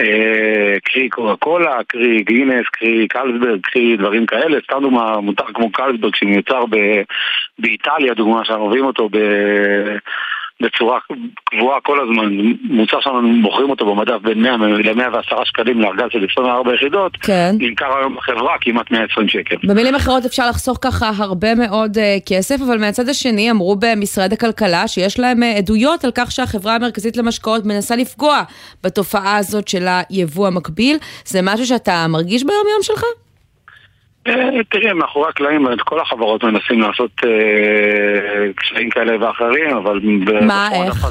[0.00, 5.72] uh, קרי קוקה קולה, קרי גינס, קרי קלסברג, קרי דברים כאלה, סתם דוגמא, מותג כמו
[5.72, 6.64] קלסברג שמיוצר
[7.58, 9.16] באיטליה, דוגמה שאנחנו מביאים אותו ב...
[10.62, 10.98] בצורה
[11.44, 16.74] קבועה כל הזמן, מוצר שאנחנו מוכרים אותו במדף בין 100 ל-110 שקלים לארגז של 24
[16.74, 17.54] יחידות, כן.
[17.58, 19.56] נמכר היום בחברה כמעט 120 שקל.
[19.64, 24.88] במילים אחרות אפשר לחסוך ככה הרבה מאוד uh, כסף, אבל מהצד השני אמרו במשרד הכלכלה
[24.88, 28.42] שיש להם uh, עדויות על כך שהחברה המרכזית למשקאות מנסה לפגוע
[28.84, 30.96] בתופעה הזאת של היבוא המקביל.
[31.24, 33.02] זה משהו שאתה מרגיש ביום יום שלך?
[34.26, 40.00] אה, תראי, מאחורי הקלעים, כל החברות מנסים לעשות אה, קשיים כאלה ואחרים, אבל...
[40.46, 41.04] מה, איך?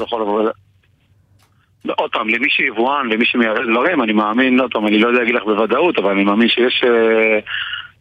[1.97, 5.36] עוד פעם, למי שיבואן, למי שמייבא דברים, אני מאמין, עוד פעם, אני לא יודע להגיד
[5.36, 6.84] לך בוודאות, אבל אני מאמין שיש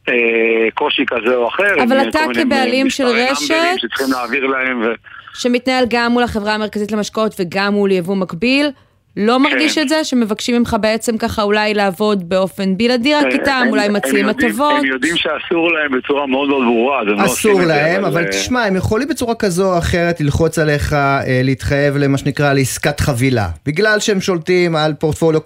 [0.08, 1.82] אה, קושי כזה או אחר.
[1.82, 3.54] אבל אתה כבעלים של רשת...
[3.76, 4.86] שצריכים להעביר להם ו...
[5.34, 8.70] שמתנהל גם מול החברה המרכזית למשקאות וגם מול יבוא מקביל,
[9.16, 9.80] לא מרגיש כן.
[9.80, 10.04] את זה?
[10.04, 14.78] שמבקשים ממך בעצם ככה אולי לעבוד באופן בלעדי רק איתם, אולי מציעים הטבות?
[14.78, 18.76] הם יודעים שאסור להם בצורה מאוד מאוד ברורה, לא אסור להם, אבל אה, תשמע, הם
[18.76, 23.46] יכולים בצורה כזו או אחרת ללחוץ עליך, אה, להתחייב למה שנקרא לעסקת חבילה.
[23.66, 25.44] בגלל שהם שולטים על פורטפוליו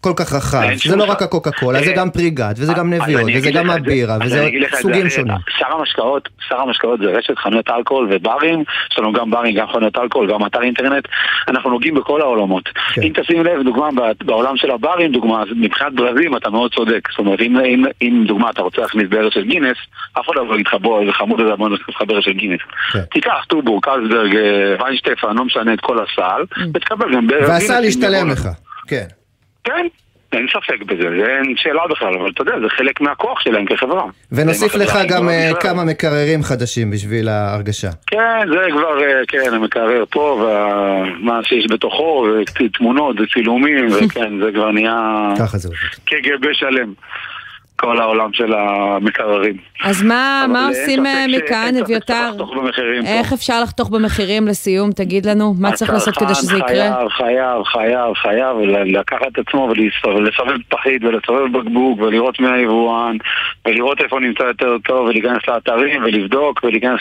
[0.00, 0.62] כל כך רחב.
[0.86, 4.48] זה לא רק הקוקה קולה, זה גם פריגת, וזה גם נביאות, וזה גם הבירה, וזה
[4.80, 5.36] סוגים שונים.
[6.48, 10.46] שר המשקאות זה רשת חנויות אלכוהול וברים, יש לנו גם ברים, גם חנויות אלכוהול, גם
[10.46, 11.04] אתר אינטרנט,
[11.48, 12.68] אנחנו נוגעים בכל העולמות.
[12.92, 13.02] כן.
[13.02, 13.88] אם תשים לב, דוגמה,
[14.24, 17.08] בעולם של הברים, דוגמה, מבחינת ברזים אתה מאוד צודק.
[17.10, 19.76] זאת אומרת, אם, אם, אם דוגמה אתה רוצה להכניס ברז של גינס,
[20.12, 22.60] אף אחד לא להגיד לך בוא, איזה חמוד הזה, בוא נכניס לך ברז של גינס.
[22.92, 23.02] כן.
[23.12, 26.60] תיקח טובו, קלסברג, אה, ויינשטפן, לא משנה את כל הסל, mm.
[26.74, 27.48] ותקבל גם ברז.
[27.48, 28.48] והסל ישתלם לך,
[28.86, 29.06] כן.
[29.64, 29.86] כן,
[30.32, 34.04] אין ספק בזה, זה אין שאלה בכלל, אבל אתה יודע, זה חלק מהכוח שלהם כחברה.
[34.32, 37.90] ונוסיף לך גם uh, כמה מקררים חדשים בשביל ההרגשה.
[38.06, 42.26] כן, זה כבר, uh, כן, המקרר פה, ומה שיש בתוכו,
[42.64, 45.28] ותמונות וצילומים, וכן, זה כבר נהיה...
[45.38, 45.78] ככה זה עובד.
[46.04, 46.92] קג"ב שלם.
[47.80, 49.56] כל העולם של המקררים.
[49.84, 52.30] אז מה, מה עושים אה, מכאן, אביתר?
[53.06, 54.92] איך אפשר לחתוך במחירים לסיום?
[54.92, 56.68] תגיד לנו, מה צריך לעשות כדי שזה יקרה?
[56.68, 58.56] חייב, חייב, חייב, חייב
[58.86, 59.72] לקחת את עצמו
[60.14, 63.16] ולסובב פחית ולסובב בקבוק ולראות מי היבואן
[63.66, 67.00] ולראות איפה נמצא יותר טוב ולהיכנס לאתרים ולבדוק ולהיכנס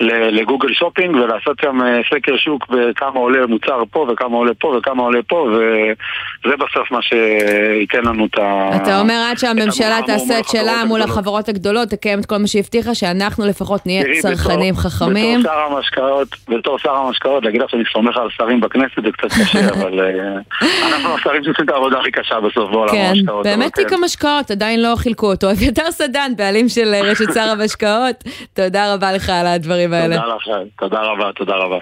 [0.00, 5.02] לגוגל שופינג ולעשות שם אה, סקר שוק בכמה עולה מוצר פה וכמה עולה פה וכמה
[5.02, 8.70] עולה פה וזה בסוף מה שייתן לנו את ה...
[8.76, 9.85] אתה אומר עד שהממשלה...
[9.92, 14.04] הממשלה תעשה את שלה מול החברות הגדולות, תקיים את כל מה שהבטיחה, שאנחנו לפחות נהיה
[14.22, 15.40] צרכנים חכמים.
[15.40, 19.28] בתור שר המשקאות, בתור שר המשקאות, להגיד לך שאני סומך על שרים בכנסת זה קצת
[19.40, 23.44] קשה, אבל אה, אנחנו השרים שעושים את העבודה הכי קשה בסוף בעולם כן, המשקאות.
[23.46, 25.50] כן, באמת תיק המשקאות, עדיין לא חילקו אותו.
[25.56, 28.16] אביתר סדן, בעלים של אה, רשת שר המשקאות,
[28.54, 30.16] תודה רבה לך על הדברים האלה.
[30.16, 31.78] תודה לך, תודה רבה, תודה רבה.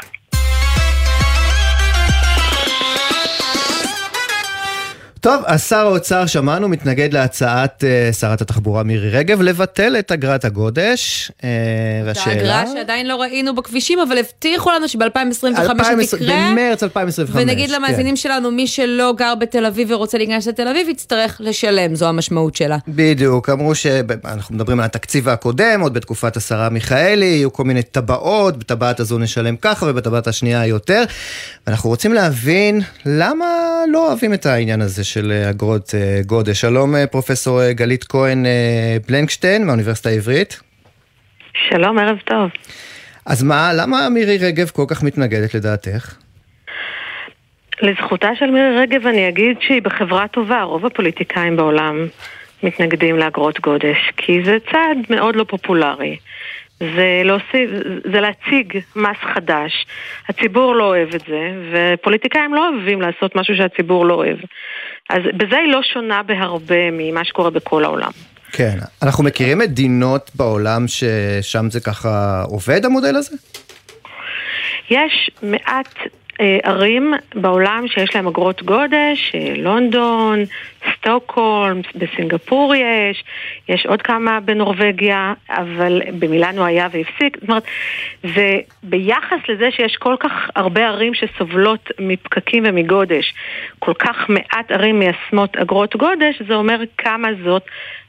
[5.24, 10.44] טוב, אז שר האוצר, שמענו, מתנגד להצעת uh, שרת התחבורה מירי רגב לבטל את אגרת
[10.44, 11.30] הגודש.
[11.30, 11.44] Uh,
[12.04, 12.32] והשאלה...
[12.32, 15.04] את האגרה שעדיין לא ראינו בכבישים, אבל הבטיחו לנו שב-2025
[15.40, 16.50] זה תקרה.
[16.50, 17.76] במרץ 2025, ונגיד כן.
[17.76, 22.56] למאזינים שלנו, מי שלא גר בתל אביב ורוצה להיכנס לתל אביב, יצטרך לשלם, זו המשמעות
[22.56, 22.78] שלה.
[22.88, 28.56] בדיוק, אמרו שאנחנו מדברים על התקציב הקודם, עוד בתקופת השרה מיכאלי, יהיו כל מיני טבעות,
[28.56, 31.04] בטבעת הזו נשלם ככה ובטבעת השנייה יותר.
[31.66, 33.46] ואנחנו רוצים להבין למה
[33.88, 35.13] לא אוהבים את העניין הזה.
[35.14, 36.60] של אה, אגרות אה, גודש.
[36.60, 38.44] שלום אה, פרופסור גלית כהן
[39.08, 40.60] בלנקשטיין מהאוניברסיטה העברית.
[41.68, 42.50] שלום, ערב טוב.
[43.26, 46.14] אז מה, למה מירי רגב כל כך מתנגדת לדעתך?
[47.82, 52.06] לזכותה של מירי רגב אני אגיד שהיא בחברה טובה, רוב הפוליטיקאים בעולם
[52.62, 56.16] מתנגדים לאגרות גודש, כי זה צעד מאוד לא פופולרי.
[56.96, 57.70] זה להוסיף,
[58.12, 59.86] זה להציג מס חדש.
[60.28, 64.36] הציבור לא אוהב את זה, ופוליטיקאים לא אוהבים לעשות משהו שהציבור לא אוהב.
[65.10, 68.10] אז בזה היא לא שונה בהרבה ממה שקורה בכל העולם.
[68.52, 73.36] כן, אנחנו מכירים מדינות בעולם ששם זה ככה עובד המודל הזה?
[74.90, 75.94] יש מעט
[76.62, 80.44] ערים בעולם שיש להם אגרות גודש, אה, לונדון,
[80.96, 83.24] סטוקהולם, בסינגפור יש,
[83.68, 87.36] יש עוד כמה בנורבגיה, אבל במילאנו היה והפסיק.
[87.40, 87.64] זאת אומרת,
[88.22, 93.34] זה ביחס לזה שיש כל כך הרבה ערים שסובלות מפקקים ומגודש,
[93.78, 97.62] כל כך מעט ערים מיישמות אגרות גודש, זה אומר כמה זאת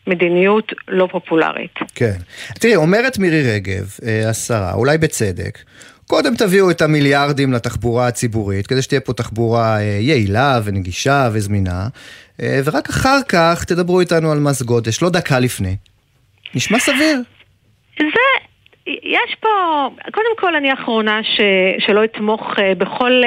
[0.07, 1.75] מדיניות לא פופולרית.
[1.95, 2.17] כן.
[2.59, 5.59] תראי, אומרת מירי רגב, אה, השרה, אולי בצדק,
[6.07, 11.87] קודם תביאו את המיליארדים לתחבורה הציבורית, כדי שתהיה פה תחבורה אה, יעילה ונגישה וזמינה,
[12.41, 15.75] אה, ורק אחר כך תדברו איתנו על מס גודש, לא דקה לפני.
[16.55, 17.21] נשמע סביר.
[17.99, 18.45] זה...
[18.87, 19.49] יש פה,
[20.13, 21.41] קודם כל אני האחרונה ש,
[21.85, 23.21] שלא אתמוך אה, בכל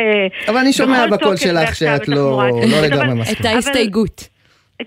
[0.48, 3.40] אבל אני שומע בקול שלך שאת לא, לא לגמרי מסכימה.
[3.40, 4.28] את ההסתייגות.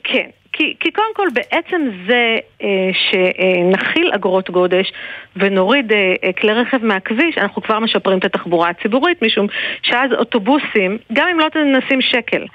[0.03, 4.91] כן, כי, כי קודם כל בעצם זה אה, שנכיל אגרות גודש
[5.36, 9.47] ונוריד אה, אה, כלי רכב מהכביש, אנחנו כבר משפרים את התחבורה הציבורית, משום
[9.84, 11.47] שאז אוטובוסים, גם אם לא
[11.78, 12.45] נשים שקל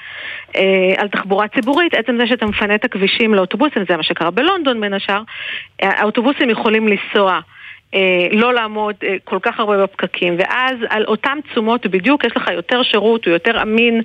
[0.56, 4.80] אה, על תחבורה ציבורית, עצם זה שאתה מפנה את הכבישים לאוטובוסים, זה מה שקרה בלונדון
[4.80, 5.22] בין השאר,
[5.82, 7.55] אה, האוטובוסים יכולים לנסוע אה,
[8.32, 12.82] לא לעמוד אה, כל כך הרבה בפקקים, ואז על אותן תשומות בדיוק יש לך יותר
[12.82, 14.02] שירות, הוא יותר אמין,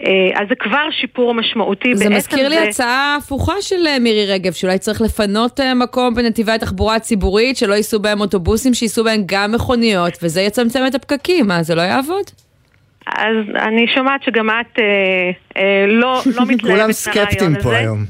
[0.00, 1.96] אה, אז זה כבר שיפור משמעותי.
[1.96, 2.48] זה מזכיר זה...
[2.48, 8.00] לי הצעה הפוכה של מירי רגב, שאולי צריך לפנות מקום בנתיבי התחבורה הציבורית, שלא ייסעו
[8.00, 12.24] בהם אוטובוסים, שייסעו בהם גם מכוניות, וזה יצמצם את הפקקים, מה, זה לא יעבוד?
[13.06, 17.10] אז אני שומעת שגם את אה, אה, לא, לא מתלהבת מהרעיון הזה.
[17.10, 18.04] כולם סקפטיים פה היום.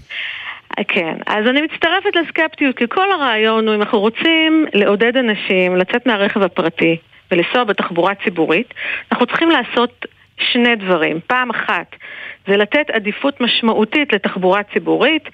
[0.88, 6.06] כן, אז אני מצטרפת לסקפטיות, כי כל הרעיון הוא אם אנחנו רוצים לעודד אנשים לצאת
[6.06, 6.96] מהרכב הפרטי
[7.30, 8.74] ולנסוע בתחבורה ציבורית,
[9.12, 10.06] אנחנו צריכים לעשות
[10.38, 11.20] שני דברים.
[11.26, 11.96] פעם אחת
[12.46, 15.28] זה לתת עדיפות משמעותית לתחבורה ציבורית,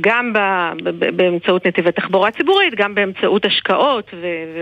[0.00, 0.32] גם
[1.16, 4.10] באמצעות נתיבי תחבורה ציבורית, גם באמצעות השקעות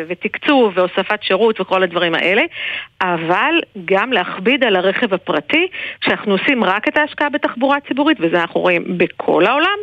[0.09, 2.43] ותקצוב והוספת שירות וכל הדברים האלה,
[3.01, 5.69] אבל גם להכביד על הרכב הפרטי,
[6.01, 9.79] כשאנחנו עושים רק את ההשקעה בתחבורה ציבורית, וזה אנחנו רואים בכל העולם,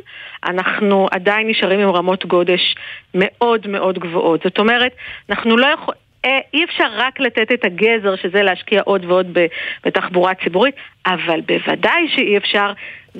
[0.46, 2.76] אנחנו עדיין נשארים עם רמות גודש
[3.14, 4.44] מאוד מאוד גבוהות.
[4.44, 4.92] זאת אומרת,
[5.30, 6.05] אנחנו לא יכולים...
[6.26, 9.38] אה, אי אפשר רק לתת את הגזר, שזה להשקיע עוד ועוד
[9.86, 12.74] בתחבורה ציבורית, אבל בוודאי שאי אפשר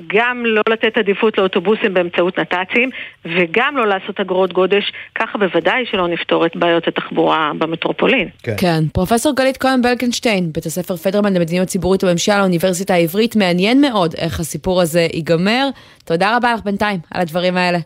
[0.06, 2.90] גם לא לתת עדיפות לאוטובוסים באמצעות נת"צים,
[3.24, 8.28] וגם לא לעשות אגרות גודש, ככה בוודאי שלא נפתור את בעיות התחבורה במטרופולין.
[8.42, 8.54] כן.
[8.58, 8.84] כן.
[8.92, 14.40] פרופסור גלית כהן בלנקשטיין, בית הספר פדרמן למדיניות ציבורית וממשל, האוניברסיטה העברית, מעניין מאוד איך
[14.40, 15.68] הסיפור הזה ייגמר.
[16.04, 17.78] תודה רבה לך בינתיים על הדברים האלה.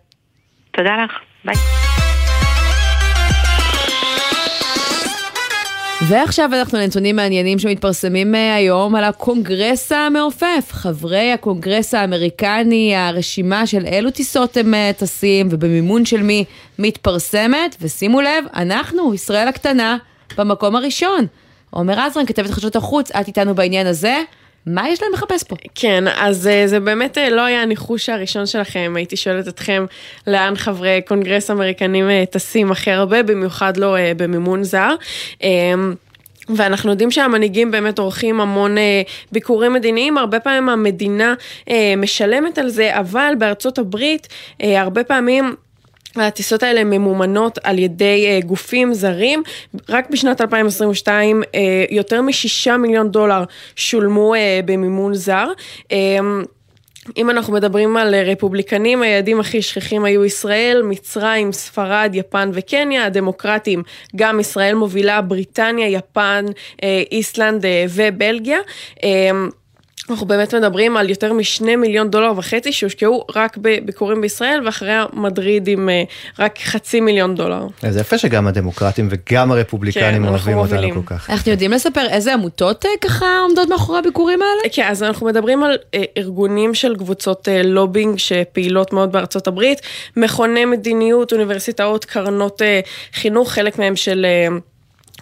[0.70, 1.12] תודה לך,
[1.44, 1.89] ביי.
[6.08, 10.68] ועכשיו אנחנו לנתונים מעניינים שמתפרסמים אה, היום על הקונגרס המעופף.
[10.70, 16.44] חברי הקונגרס האמריקני, הרשימה של אילו טיסות הם אה, טסים ובמימון של מי
[16.78, 19.96] מתפרסמת, ושימו לב, אנחנו, ישראל הקטנה,
[20.36, 21.26] במקום הראשון.
[21.70, 24.22] עומר עזרן, כתבת חדשות החוץ, את איתנו בעניין הזה.
[24.66, 25.56] מה יש להם לחפש פה?
[25.74, 29.84] כן, אז אה, זה באמת לא היה הניחוש הראשון שלכם, הייתי שואלת אתכם
[30.26, 34.94] לאן חברי קונגרס אמריקנים טסים הכי הרבה, במיוחד לא במימון זר.
[35.42, 35.94] אמ,
[36.56, 39.02] ואנחנו יודעים שהמנהיגים באמת עורכים המון אה,
[39.32, 41.34] ביקורים מדיניים, הרבה פעמים המדינה
[41.70, 44.28] אה, משלמת על זה, אבל בארצות הברית
[44.62, 45.54] אה, הרבה פעמים
[46.16, 49.42] הטיסות האלה ממומנות על ידי uh, גופים זרים.
[49.88, 51.46] רק בשנת 2022 uh,
[51.90, 53.44] יותר משישה מיליון דולר
[53.76, 55.46] שולמו uh, במימון זר.
[57.16, 63.82] אם אנחנו מדברים על רפובליקנים, היעדים הכי שכיחים היו ישראל, מצרים, ספרד, יפן וקניה, הדמוקרטים,
[64.16, 66.44] גם ישראל מובילה, בריטניה, יפן,
[67.12, 68.58] איסלנד ובלגיה.
[70.10, 75.68] אנחנו באמת מדברים על יותר משני מיליון דולר וחצי שהושקעו רק בביקורים בישראל, ואחריה מדריד
[75.68, 76.02] עם אה,
[76.38, 77.66] רק חצי מיליון דולר.
[77.90, 81.30] זה יפה שגם הדמוקרטים וגם הרפובליקנים כן, אוהבים אותנו כל כך.
[81.30, 84.74] אנחנו יודעים לספר איזה עמותות אה, ככה עומדות מאחורי הביקורים האלה?
[84.74, 89.80] כן, אז אנחנו מדברים על אה, ארגונים של קבוצות לובינג שפעילות מאוד בארצות הברית,
[90.16, 92.62] מכוני מדיניות, אוניברסיטאות, קרנות
[93.12, 94.26] חינוך, חלק מהם של...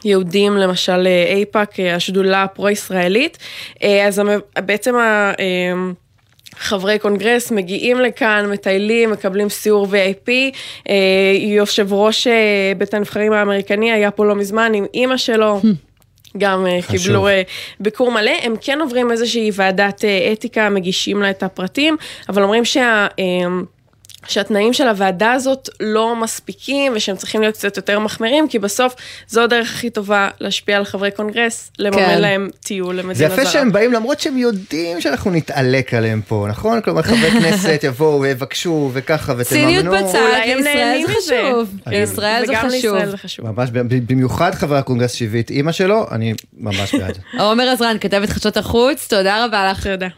[0.04, 3.38] יהודים, למשל אייפאק, השדולה הפרו-ישראלית.
[3.82, 4.22] אה, אז
[4.58, 5.32] בעצם ה...
[5.40, 5.72] אה,
[6.60, 10.28] חברי קונגרס מגיעים לכאן, מטיילים, מקבלים סיור VIP.
[10.88, 10.94] אה,
[11.36, 12.26] יושב ראש
[12.78, 15.60] בית הנבחרים האמריקני היה פה לא מזמן עם אימא שלו.
[16.38, 16.96] גם חשוב.
[16.96, 17.28] קיבלו
[17.80, 21.96] ביקור מלא, הם כן עוברים איזושהי ועדת אתיקה, מגישים לה את הפרטים,
[22.28, 23.06] אבל אומרים שה...
[24.26, 28.94] שהתנאים של הוועדה הזאת לא מספיקים ושהם צריכים להיות קצת יותר מחמירים, כי בסוף
[29.28, 32.20] זו הדרך הכי טובה להשפיע על חברי קונגרס, לממן כן.
[32.20, 33.28] להם טיול למדינה זרה.
[33.28, 36.80] זה יפה שהם באים למרות שהם יודעים שאנחנו נתעלק עליהם פה, נכון?
[36.80, 39.66] כלומר חברי כנסת יבואו ויבקשו וככה ותממנו.
[39.66, 41.74] ציניות בצד, לישראל זה חשוב.
[41.86, 43.04] לישראל זה חשוב.
[43.10, 43.50] זה חשוב.
[43.50, 43.70] ממש,
[44.06, 47.18] במיוחד חברי הקונגרס שהביא אימא שלו, אני ממש בעד.
[47.40, 49.86] עומר עזרן, כתבת חדשות החוץ, תודה רבה לך.
[49.86, 50.08] תודה.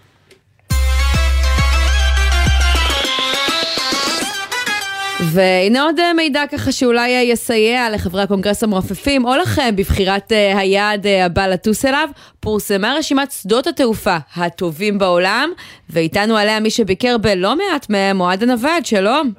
[5.24, 10.58] והנה עוד אה, מידע ככה שאולי אה, יסייע לחברי הקונגרס המעופפים או לכם בבחירת אה,
[10.58, 12.08] היעד הבא לטוס אליו.
[12.40, 15.50] פורסמה רשימת שדות התעופה הטובים בעולם,
[15.90, 19.32] ואיתנו עליה מי שביקר בלא מעט מהם, אוהד הנווד, שלום.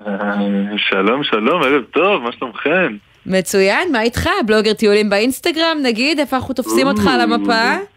[0.78, 2.96] שלום, שלום, ערב טוב, מה שלומכם?
[3.26, 4.30] מצוין, מה איתך?
[4.46, 7.91] בלוגר טיולים באינסטגרם, נגיד, איפה אנחנו תופסים אותך על המפה?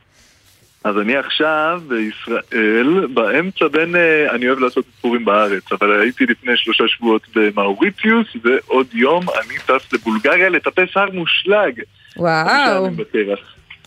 [0.85, 6.53] אז אני עכשיו בישראל, באמצע בין, אה, אני אוהב לעשות סיפורים בארץ, אבל הייתי לפני
[6.57, 11.81] שלושה שבועות במאוריטיוס, ועוד יום אני טס לבולגריה לטפס הר מושלג.
[12.17, 12.89] וואו.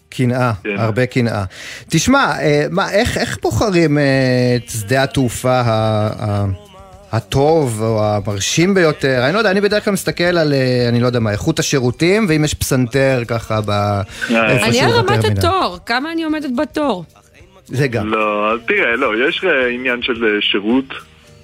[0.09, 0.75] קנאה, כן.
[0.77, 1.43] הרבה קנאה.
[1.89, 4.03] תשמע, אה, מה, איך, איך בוחרים אה,
[4.55, 6.45] את שדה התעופה ה...
[7.11, 11.05] הטוב או המרשים ביותר, אני לא יודע, אני בדרך כלל מסתכל על, אה, אני לא
[11.05, 14.01] יודע מה, איכות השירותים, ואם יש פסנתר ככה ב...
[14.29, 17.05] אני על רמת התור, כמה אני עומדת בתור?
[17.67, 18.07] זה גם.
[18.07, 20.85] לא, תראה, לא, יש אה, עניין של אה, שירות,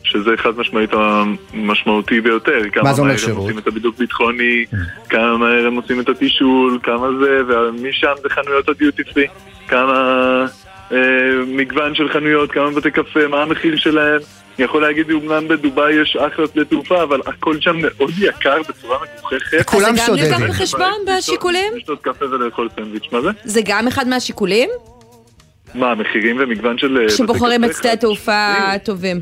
[0.04, 2.60] שזה חד משמעית המשמעותי ביותר.
[2.84, 3.36] מה זה אומר שירות?
[3.36, 4.66] כמה מהר הם עושים את הבידוק ביטחוני,
[5.10, 9.28] כמה מהר הם עושים את התישול, כמה זה, ומשם זה חנויות הדיוטי פרי,
[9.68, 9.94] כמה
[10.42, 10.63] אה,
[11.48, 14.22] מגוון של חנויות, כמה בתי קפה, מה המחיר שלהם.
[14.58, 18.98] אני יכול להגיד, אומנם בדובאי יש אחלה שדה תעופה, אבל הכל שם מאוד יקר בצורה
[19.18, 19.66] מגוחכת.
[19.66, 20.26] כולם שודדים.
[20.26, 21.74] זה גם נלקח בחשבון בשיקולים?
[21.76, 23.30] לשתות קפה ולאכול סנדוויץ', מה זה?
[23.44, 24.70] זה גם אחד מהשיקולים?
[25.76, 26.98] מה, המחירים ומגוון של...
[26.98, 29.22] אה, שבוחרים את שדה התעופה הטובים.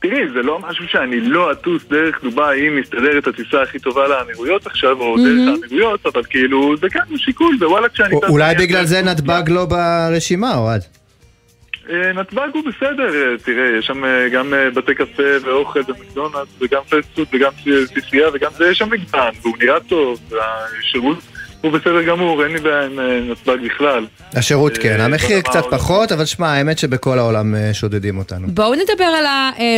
[0.00, 4.66] תראי, זה לא משהו שאני לא אטוס דרך דובאי אם מסתדרת הטיסה הכי טובה לאמירויות
[4.66, 8.14] עכשיו, או דרך האמירויות, אבל כאילו, זה כאן שיקול, ווואלה כשאני...
[8.28, 10.80] אולי בגלל זה נתב"ג לא ברשימה, אוהד.
[11.90, 16.82] אה, נתב"ג הוא בסדר, אה, תראה, יש שם אה, גם בתי קפה ואוכל ומקדונלדס וגם
[16.82, 17.50] פסטות וגם
[17.94, 21.18] סיסייה וגם זה, יש שם מגוון, והוא נראה טוב, והשירות
[21.60, 24.06] הוא בסדר גמור, אין לי בעיה עם אה, נתב"ג בכלל.
[24.34, 25.64] השירות אה, כן, המחיר ברמה קצת.
[25.70, 28.46] פחות, אבל שמע, האמת שבכל העולם אה, שודדים אותנו.
[28.48, 29.24] בואו נדבר על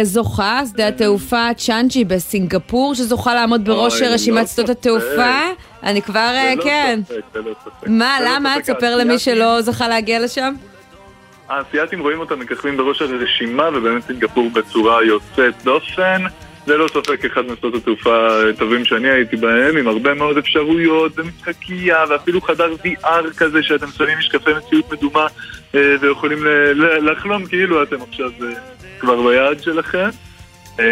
[0.01, 4.69] הזוכה, שדה התעופה צ'אנג'י בסינגפור, שזוכה לעמוד בראש רשימת לא שדות.
[4.71, 5.41] התעופה.
[5.83, 7.01] אני כבר, אה, ללא כן.
[7.07, 7.87] ספק.
[7.87, 8.55] מה, למה?
[8.63, 10.55] תספר למי שלא זכה להגיע לשם.
[11.49, 16.23] האסייתים רואים אותם מככבים בראש הרשימה, ובאמת סינגפור בצורה יוצאת דופן.
[16.67, 22.41] ללא ספק אחד משדות התעופה הטובים שאני הייתי בהם, עם הרבה מאוד אפשרויות ומשחקייה, ואפילו
[22.41, 25.27] חדר VR כזה שאתם שמים משקפי מציאות מדומה
[25.75, 26.39] אה, ויכולים
[27.03, 28.49] לחלום כאילו אתם עכשיו אה,
[29.01, 30.09] כבר ביעד שלכם.
[30.81, 30.85] אה,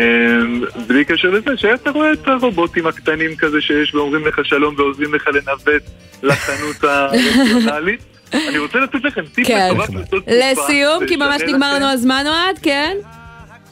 [0.86, 5.28] בלי קשר לזה שאתה רואה את הרובוטים הקטנים כזה שיש ואומרים לך שלום ועוזרים לך
[5.28, 5.82] לנווט
[6.22, 8.00] לחנות הרציונלית.
[8.32, 9.70] אני רוצה לתת לכם טיפ כן.
[9.72, 10.22] מטורף.
[10.26, 11.74] לסיום, כי ממש נגמר.
[11.74, 12.96] לנו הזמן, אוהד, כן?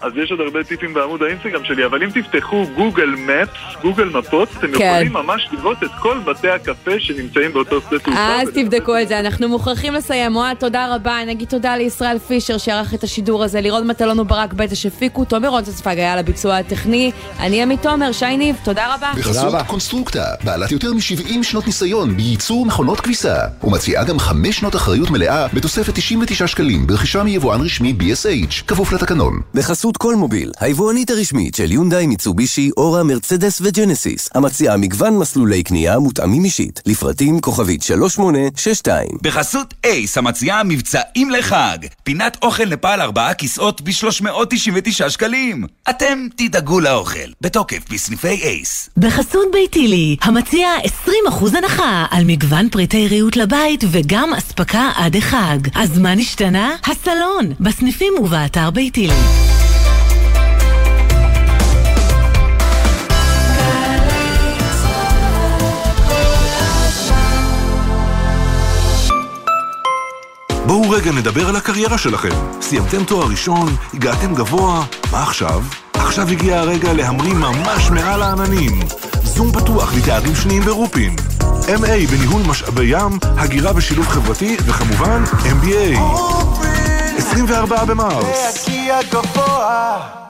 [0.01, 4.49] אז יש עוד הרבה טיפים בעמוד האינסטגרם שלי, אבל אם תפתחו גוגל מפס, גוגל מפות,
[4.59, 4.85] אתם כן.
[4.85, 8.21] יכולים ממש לראות את כל בתי הקפה שנמצאים באותו שדה תעופה.
[8.43, 10.37] אז תבדקו את זה, אנחנו מוכרחים לסיים.
[10.37, 11.19] אוהד, תודה רבה.
[11.27, 15.99] נגיד תודה לישראל פישר שערך את השידור הזה, לירון מטלון וברק בטה שהפיקו, תומר רונצספג
[15.99, 17.13] היה על הביצוע הטכני.
[17.41, 19.13] אני עמית תומר, שי ניב, תודה רבה.
[19.19, 25.11] בחסות קונסטרוקטה, בעלת יותר מ-70 שנות ניסיון בייצור מכונות כביסה, ומציעה גם 5 שנות אחריות
[25.11, 29.41] מלאה בתוספת 99 שקלים ברכישה מיבואן רשמי BSH, כפוף לתקנון.
[29.55, 36.45] בחסות כלמוביל, היבואנית הרשמית של יונדאי, מיצובישי, אורה, מרצדס וג'נסיס, המציעה מגוון מסלולי קנייה מותאמים
[36.45, 39.09] אישית, לפרטים כוכבית 3862.
[39.23, 41.79] בחסות אייס, המציעה מבצעים לחג.
[42.03, 45.65] פינת אוכל נפאל ארבעה כיסאות ב-399 שקלים.
[45.91, 47.29] אתם תדאגו לאוכל.
[47.41, 48.91] בתוקף בסניפי אייס.
[48.97, 50.69] בחסות ביתילי, המציע
[51.31, 55.59] 20% הנחה על מגוון פריטי ריהוט לבית וגם אספקה עד החג.
[55.75, 56.77] אז מה נשתנה?
[56.85, 59.15] הסלון, בסניפים ובאתר ביתילי.
[70.67, 72.61] בואו רגע נדבר על הקריירה שלכם.
[72.61, 75.63] סיימתם תואר ראשון, הגעתם גבוה, מה עכשיו?
[75.95, 78.81] עכשיו הגיע הרגע להמריא ממש מעל העננים.
[79.23, 81.17] זום פתוח לתארים שניים ברופין.
[81.51, 85.99] MA בניהול משאבי ים, הגירה ושילוב חברתי, וכמובן MBA.
[87.17, 88.69] 24 במרס.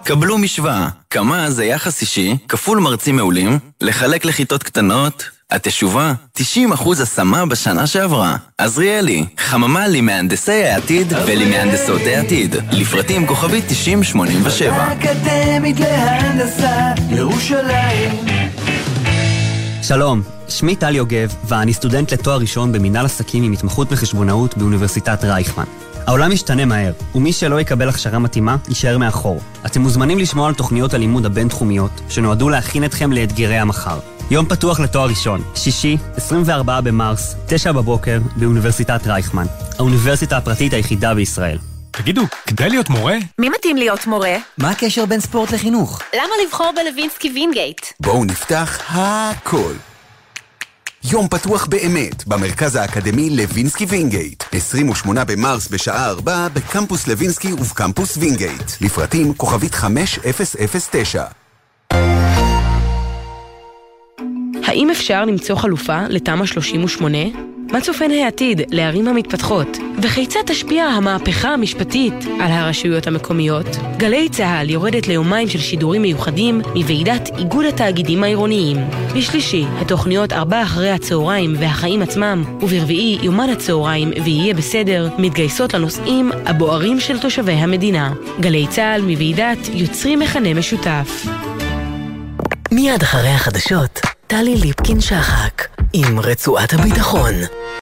[0.04, 6.40] קבלו משוואה, כמה זה יחס אישי, כפול מרצים מעולים, לחלק לכיתות קטנות, התשובה, 90%
[7.02, 8.36] השמה בשנה שעברה.
[8.58, 12.56] עזריאלי, חממה למהנדסי העתיד ולמהנדסות העתיד.
[12.72, 14.92] לפרטים כוכבית 9087.
[14.92, 18.10] אקדמית להנדסה, ירושלים.
[19.82, 25.64] שלום, שמי טל יוגב, ואני סטודנט לתואר ראשון במנהל עסקים עם התמחות בחשבונאות באוניברסיטת רייכמן.
[26.06, 29.40] העולם משתנה מהר, ומי שלא יקבל הכשרה מתאימה, יישאר מאחור.
[29.66, 33.98] אתם מוזמנים לשמוע על תוכניות הלימוד הבינתחומיות, שנועדו להכין אתכם לאתגרי המחר.
[34.30, 39.46] יום פתוח לתואר ראשון, שישי, 24 במרס, 9 בבוקר, באוניברסיטת רייכמן.
[39.78, 41.58] האוניברסיטה הפרטית היחידה בישראל.
[41.90, 43.16] תגידו, כדאי להיות מורה?
[43.38, 44.36] מי מתאים להיות מורה?
[44.58, 46.02] מה הקשר בין ספורט לחינוך?
[46.14, 47.80] למה לבחור בלווינסקי וינגייט?
[48.00, 49.72] בואו נפתח הכל.
[51.04, 54.44] יום פתוח באמת, במרכז האקדמי לוינסקי וינגייט.
[54.52, 58.72] 28 במרס בשעה 4 בקמפוס לוינסקי ובקמפוס וינגייט.
[58.80, 61.24] לפרטים כוכבית 5009.
[64.66, 67.18] האם אפשר למצוא חלופה לתמ"א 38?
[67.72, 69.78] מה צופן העתיד לערים המתפתחות?
[70.02, 73.66] וכיצד תשפיע המהפכה המשפטית על הרשויות המקומיות?
[73.96, 78.76] גלי צה"ל יורדת ליומיים של שידורים מיוחדים מוועידת איגוד התאגידים העירוניים.
[79.16, 87.00] בשלישי, התוכניות ארבע אחרי הצהריים והחיים עצמם, וברביעי, יומן הצהריים ויהיה בסדר, מתגייסות לנושאים הבוערים
[87.00, 88.14] של תושבי המדינה.
[88.40, 91.26] גלי צה"ל מוועידת יוצרים מכנה משותף.
[92.72, 97.34] מיד אחרי החדשות, טלי ליפקין שחק, עם רצועת הביטחון.